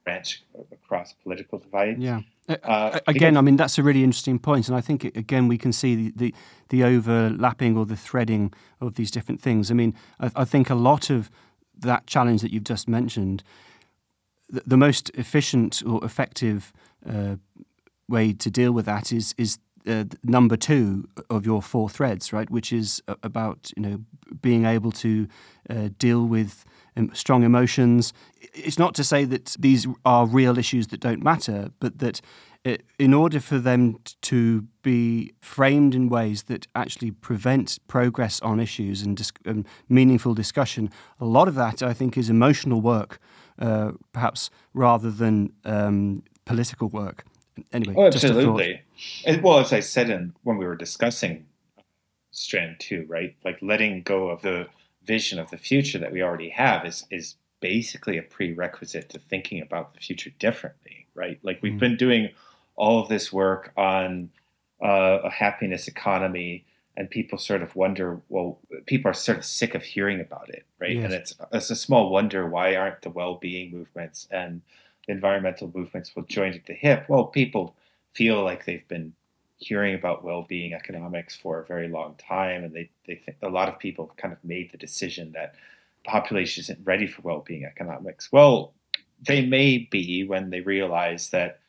[0.04, 0.42] branch
[0.72, 1.98] across political divides.
[1.98, 2.20] Yeah.
[2.48, 5.72] Uh, again, I mean that's a really interesting point, and I think again we can
[5.72, 6.34] see the, the,
[6.68, 9.70] the overlapping or the threading of these different things.
[9.70, 11.28] I mean, I, I think a lot of
[11.76, 13.42] that challenge that you've just mentioned,
[14.48, 16.72] the, the most efficient or effective
[17.04, 17.36] uh,
[18.08, 22.50] way to deal with that is is uh, number two of your four threads, right?
[22.50, 23.98] Which is about you know
[24.42, 25.28] being able to
[25.70, 26.64] uh, deal with
[27.12, 28.12] strong emotions.
[28.54, 32.20] It's not to say that these are real issues that don't matter, but that
[32.64, 38.58] it, in order for them to be framed in ways that actually prevent progress on
[38.58, 43.20] issues and, dis- and meaningful discussion, a lot of that I think is emotional work,
[43.60, 47.24] uh, perhaps rather than um, political work.
[47.72, 48.82] Anyway, oh, absolutely.
[49.42, 51.46] Well, as I said in, when we were discussing
[52.30, 53.34] Strand Two, right?
[53.44, 54.68] Like letting go of the
[55.04, 59.62] vision of the future that we already have is is basically a prerequisite to thinking
[59.62, 61.38] about the future differently, right?
[61.42, 61.80] Like we've mm-hmm.
[61.80, 62.30] been doing
[62.76, 64.30] all of this work on
[64.84, 66.66] uh, a happiness economy,
[66.96, 70.64] and people sort of wonder, well, people are sort of sick of hearing about it,
[70.78, 70.96] right?
[70.96, 71.04] Yes.
[71.04, 74.60] And it's it's a small wonder why aren't the well-being movements and
[75.06, 77.06] the environmental movements will join at the hip?
[77.08, 77.74] Well, people
[78.16, 79.12] feel like they've been
[79.58, 83.68] hearing about well-being economics for a very long time, and they they think a lot
[83.68, 85.54] of people have kind of made the decision that
[86.02, 88.30] the population isn't ready for well-being economics.
[88.32, 88.74] Well,
[89.26, 91.60] they may be when they realize that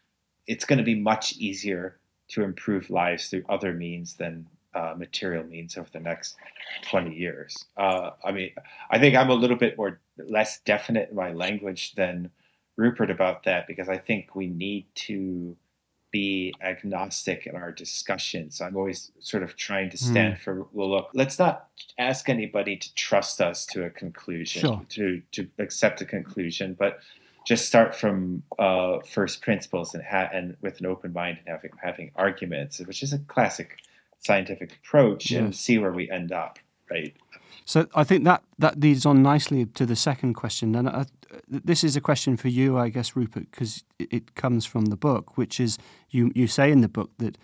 [0.48, 1.98] it's going to be much easier
[2.30, 6.36] to improve lives through other means than uh, material means over the next
[6.89, 7.66] 20 years.
[7.78, 8.52] Uh, I mean,
[8.91, 12.30] I think I'm a little bit more less definite in my language than
[12.76, 15.56] Rupert about that because I think we need to
[16.18, 18.59] be agnostic in our discussions.
[18.59, 20.39] I'm always sort of trying to stand mm.
[20.39, 21.68] for well, look, let's not
[21.99, 24.82] ask anybody to trust us to a conclusion, sure.
[24.95, 26.99] to to accept a conclusion, but
[27.45, 31.72] just start from uh, first principles and ha- and with an open mind and having
[31.89, 33.70] having arguments, which is a classic
[34.20, 35.39] scientific approach, yes.
[35.39, 36.57] and see where we end up.
[36.89, 37.13] Right.
[37.65, 41.05] So I think that that leads on nicely to the second question, and I,
[41.48, 45.38] this is a question for you, I guess, Rupert, because it comes from the book,
[45.38, 45.78] which is
[46.10, 47.38] you you say in the book that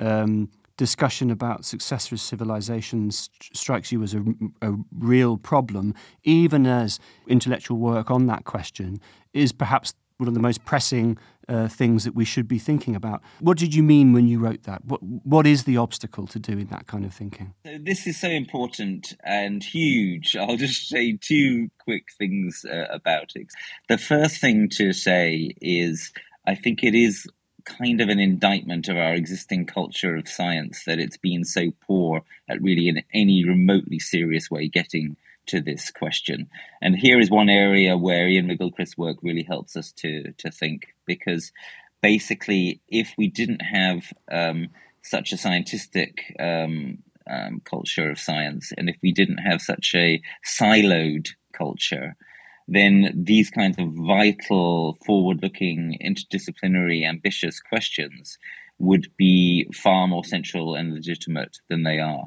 [0.00, 4.24] um, discussion about successor civilizations strikes you as a,
[4.62, 8.98] a real problem, even as intellectual work on that question
[9.34, 11.18] is perhaps one of the most pressing
[11.48, 13.22] uh, things that we should be thinking about.
[13.40, 14.84] What did you mean when you wrote that?
[14.84, 17.54] What what is the obstacle to doing that kind of thinking?
[17.64, 20.36] This is so important and huge.
[20.36, 23.48] I'll just say two quick things uh, about it.
[23.88, 26.12] The first thing to say is
[26.46, 27.26] I think it is
[27.64, 32.22] kind of an indictment of our existing culture of science that it's been so poor
[32.48, 36.48] at really in any remotely serious way getting to this question.
[36.80, 40.94] And here is one area where Iain McGilchrist's work really helps us to to think
[41.06, 41.52] because
[42.02, 44.68] basically, if we didn't have um,
[45.02, 46.98] such a scientific um,
[47.28, 52.16] um, culture of science, and if we didn't have such a siloed culture,
[52.68, 58.38] then these kinds of vital, forward-looking, interdisciplinary, ambitious questions
[58.78, 62.26] would be far more central and legitimate than they are.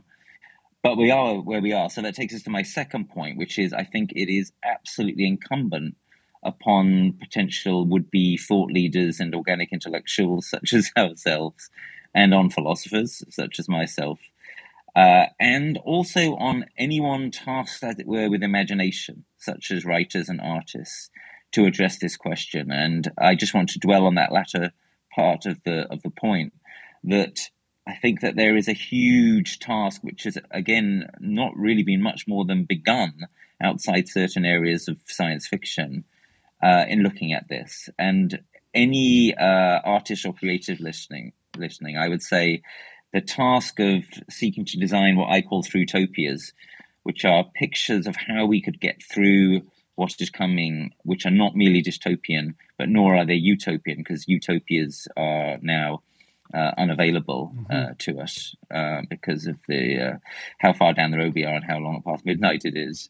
[0.84, 1.90] But we are where we are.
[1.90, 5.26] So that takes us to my second point, which is I think it is absolutely
[5.26, 5.96] incumbent
[6.44, 11.70] upon potential would be thought leaders and organic intellectuals such as ourselves,
[12.14, 14.20] and on philosophers such as myself,
[14.96, 20.42] uh, and also on anyone tasked, as it were, with imagination, such as writers and
[20.42, 21.10] artists,
[21.54, 22.72] to address this question.
[22.72, 24.74] And I just want to dwell on that latter
[25.16, 26.54] part of the of the point
[27.06, 27.50] that
[27.86, 32.28] I think that there is a huge task which has, again, not really been much
[32.28, 33.28] more than begun
[33.62, 36.06] outside certain areas of science fiction
[36.64, 37.90] uh, in looking at this.
[38.00, 38.40] And
[38.74, 42.62] any uh, artist or creative listening, listening, I would say,
[43.12, 46.54] the task of seeking to design what I call throughtopias,
[47.04, 49.62] which are pictures of how we could get through
[49.96, 55.08] what is coming, which are not merely dystopian, but nor are they utopian, because utopias
[55.16, 56.02] are now
[56.54, 57.94] uh, unavailable uh, mm-hmm.
[57.98, 60.18] to us uh, because of the uh,
[60.60, 63.10] how far down the road we are and how long past midnight it is.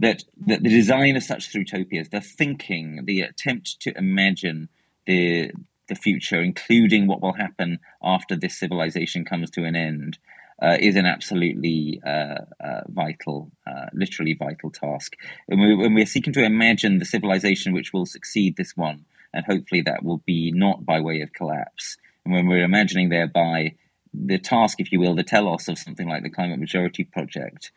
[0.00, 4.68] That, that the design of such utopias, the thinking, the attempt to imagine
[5.06, 5.50] the
[5.88, 10.18] the future, including what will happen after this civilization comes to an end,
[10.62, 15.16] uh, is an absolutely uh, uh, vital, uh, literally vital task.
[15.48, 19.44] And we, when we're seeking to imagine the civilization which will succeed this one, and
[19.44, 23.74] hopefully that will be not by way of collapse, and when we're imagining thereby
[24.12, 27.72] the task, if you will, the telos of something like the Climate Majority Project,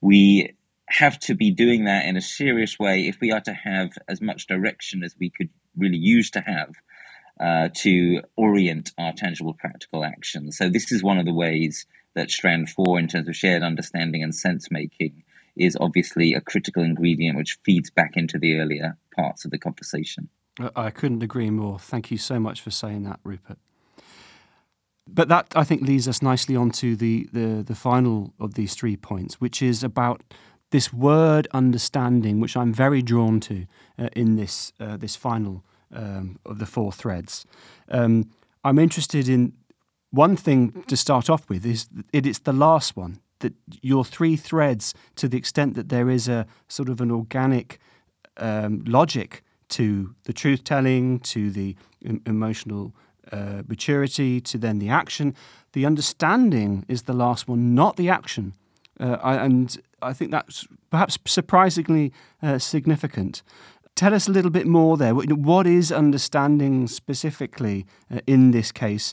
[0.00, 0.54] we
[0.88, 4.20] have to be doing that in a serious way if we are to have as
[4.20, 6.72] much direction as we could really use to have
[7.40, 10.50] uh, to orient our tangible practical action.
[10.50, 14.22] So, this is one of the ways that Strand 4, in terms of shared understanding
[14.22, 15.22] and sense making,
[15.56, 20.28] is obviously a critical ingredient which feeds back into the earlier parts of the conversation.
[20.74, 21.78] I couldn't agree more.
[21.78, 23.58] Thank you so much for saying that, Rupert.
[25.10, 28.74] But that, I think, leads us nicely on to the, the, the final of these
[28.74, 30.22] three points, which is about
[30.70, 33.66] this word understanding, which I'm very drawn to
[33.98, 37.46] uh, in this, uh, this final um, of the four threads.
[37.90, 38.30] Um,
[38.64, 39.54] I'm interested in
[40.10, 44.36] one thing to start off with is it, it's the last one that your three
[44.36, 47.78] threads, to the extent that there is a sort of an organic
[48.36, 51.76] um, logic to the truth telling, to the
[52.26, 52.94] emotional
[53.32, 55.34] uh, maturity, to then the action.
[55.72, 58.54] The understanding is the last one, not the action.
[59.00, 63.42] Uh, I, and I think that's perhaps surprisingly uh, significant.
[63.94, 65.14] Tell us a little bit more there.
[65.14, 69.12] What is understanding specifically uh, in this case?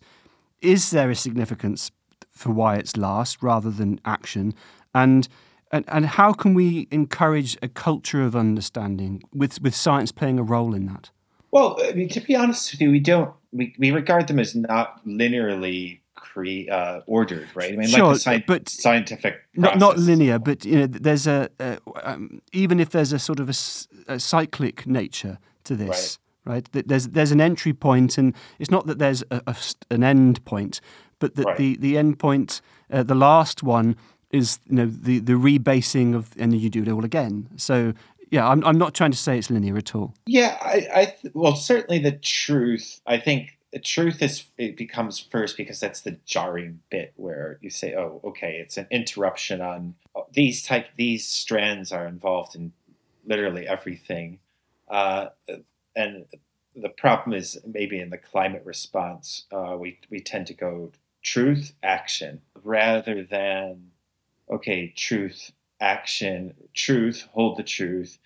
[0.62, 1.92] Is there a significance
[2.32, 4.54] for why it's last rather than action?
[4.94, 5.28] And,
[5.72, 10.44] and, and how can we encourage a culture of understanding with, with science playing a
[10.44, 11.10] role in that?
[11.56, 14.56] Well, I mean, to be honest with you, we don't we, we regard them as
[14.56, 17.72] not linearly cre- uh, ordered, right?
[17.72, 21.28] I mean, sure, like the sci- but scientific not, not linear, but you know, there's
[21.28, 21.50] a
[22.04, 23.54] um, even if there's a sort of a,
[24.16, 26.66] a cyclic nature to this, right.
[26.74, 26.88] right?
[26.88, 29.56] There's there's an entry point, and it's not that there's a, a,
[29.90, 30.82] an end point,
[31.20, 31.58] but that right.
[31.58, 32.60] the the end point,
[32.92, 33.96] uh, the last one
[34.30, 37.48] is you know the the rebasing of, and you do it all again.
[37.56, 37.94] So
[38.30, 40.14] yeah, I'm I'm not trying to say it's linear at all.
[40.26, 43.02] Yeah, I, I well certainly the truth.
[43.06, 47.70] I think the truth is it becomes first because that's the jarring bit where you
[47.70, 52.72] say, oh, okay, it's an interruption on oh, these type these strands are involved in
[53.26, 54.40] literally everything,
[54.90, 55.28] uh,
[55.96, 56.26] and
[56.76, 60.92] the problem is maybe in the climate response uh, we we tend to go
[61.24, 63.92] truth action rather than
[64.50, 68.18] okay truth action truth hold the truth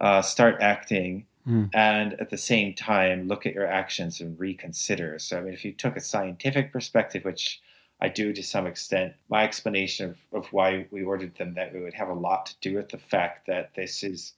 [0.00, 1.70] uh, start acting mm.
[1.72, 5.18] and at the same time look at your actions and reconsider.
[5.18, 7.60] So, I mean, if you took a scientific perspective, which
[8.00, 11.80] I do to some extent, my explanation of, of why we ordered them that it
[11.80, 14.34] would have a lot to do with the fact that this is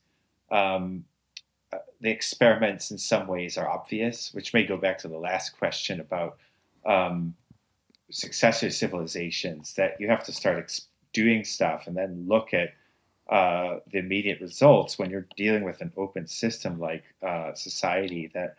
[0.51, 1.07] um,
[1.73, 5.59] uh, the experiments in some ways are obvious, which may go back to the last
[5.59, 6.37] question about
[6.85, 7.35] um,
[8.11, 12.75] successor civilizations, that you have to start ex- doing stuff and then look at
[13.31, 18.57] uh, the immediate results when you're dealing with an open system like uh, society that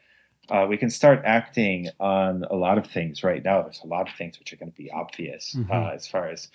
[0.49, 3.61] uh, we can start acting on a lot of things right now.
[3.61, 5.71] There's a lot of things which are going to be obvious mm-hmm.
[5.71, 6.49] Uh, as far as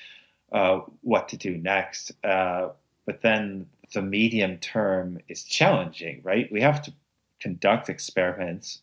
[0.52, 2.12] uh, what to do next.
[2.24, 2.70] Uh,
[3.06, 6.51] but then the medium term is challenging, right?
[6.51, 6.93] We have to
[7.40, 8.82] conduct experiments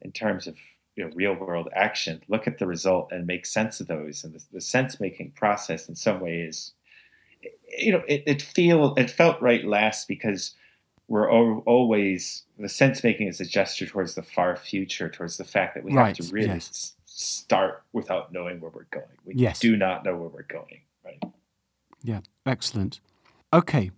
[0.00, 0.56] in terms of
[0.98, 4.24] you know, real world action, look at the result and make sense of those.
[4.24, 6.72] And the, the sense making process in some ways
[7.78, 10.54] you know, it, it feel it felt right last because
[11.08, 15.74] we're always the sense making is a gesture towards the far future, towards the fact
[15.74, 16.16] that we right.
[16.16, 16.94] have to really yes.
[17.06, 19.06] start without knowing where we're going.
[19.24, 19.58] We yes.
[19.58, 20.80] do not know where we're going.
[21.04, 21.22] Right.
[22.02, 22.20] Yeah.
[22.46, 23.00] Excellent.
[23.52, 23.90] Okay.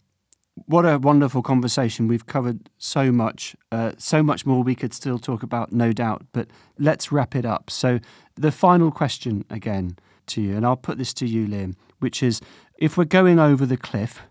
[0.66, 2.08] What a wonderful conversation.
[2.08, 6.24] We've covered so much, uh, so much more we could still talk about, no doubt.
[6.32, 7.70] But let's wrap it up.
[7.70, 8.00] So,
[8.36, 9.96] the final question again
[10.28, 12.40] to you, and I'll put this to you, Liam, which is
[12.78, 14.22] if we're going over the cliff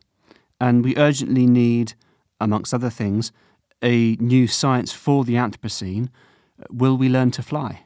[0.59, 1.93] and we urgently need,
[2.39, 3.31] amongst other things,
[3.81, 6.09] a new science for the Anthropocene,
[6.69, 7.83] will we learn to fly?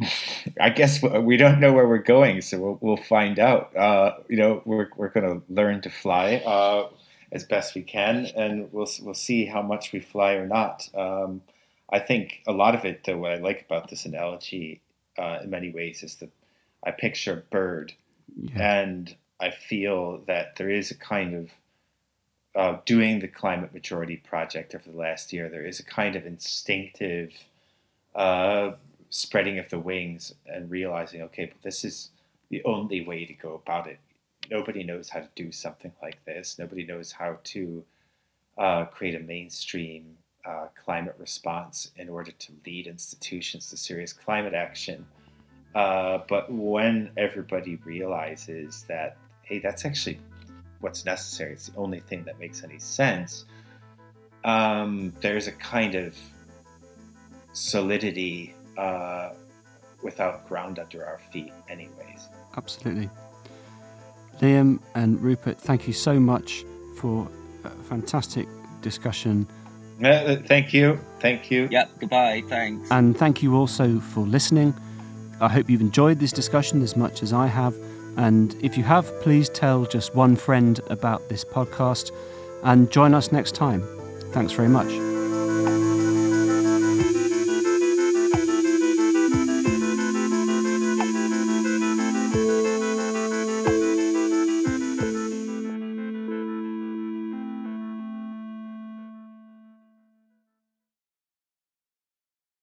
[0.60, 3.76] I guess we don't know where we're going, so we'll, we'll find out.
[3.76, 6.88] Uh, you know, we're, we're going to learn to fly uh,
[7.32, 10.88] as best we can, and we'll we'll see how much we fly or not.
[10.94, 11.42] Um,
[11.90, 14.80] I think a lot of it, though, what I like about this analogy,
[15.18, 16.30] uh, in many ways, is that
[16.84, 17.92] I picture a bird,
[18.36, 18.82] Yeah.
[18.82, 21.50] and I feel that there is a kind of
[22.54, 25.48] uh, doing the climate majority project over the last year.
[25.48, 27.32] There is a kind of instinctive
[28.14, 28.72] uh,
[29.10, 32.10] spreading of the wings and realizing, okay, but this is
[32.50, 33.98] the only way to go about it.
[34.50, 36.58] Nobody knows how to do something like this.
[36.58, 37.84] Nobody knows how to
[38.56, 44.54] uh, create a mainstream uh, climate response in order to lead institutions to serious climate
[44.54, 45.06] action.
[45.74, 50.18] Uh, but when everybody realizes that, hey, that's actually
[50.80, 53.44] what's necessary, it's the only thing that makes any sense,
[54.44, 56.16] um, there's a kind of
[57.52, 59.30] solidity uh,
[60.02, 62.28] without ground under our feet, anyways.
[62.56, 63.10] Absolutely.
[64.40, 66.64] Liam and Rupert, thank you so much
[66.96, 67.28] for
[67.64, 68.46] a fantastic
[68.82, 69.46] discussion.
[70.02, 70.98] Uh, thank you.
[71.20, 71.68] Thank you.
[71.70, 72.90] Yeah, goodbye, thanks.
[72.90, 74.74] And thank you also for listening.
[75.40, 77.74] I hope you've enjoyed this discussion as much as I have.
[78.16, 82.10] And if you have, please tell just one friend about this podcast
[82.64, 83.82] and join us next time.
[84.32, 85.07] Thanks very much.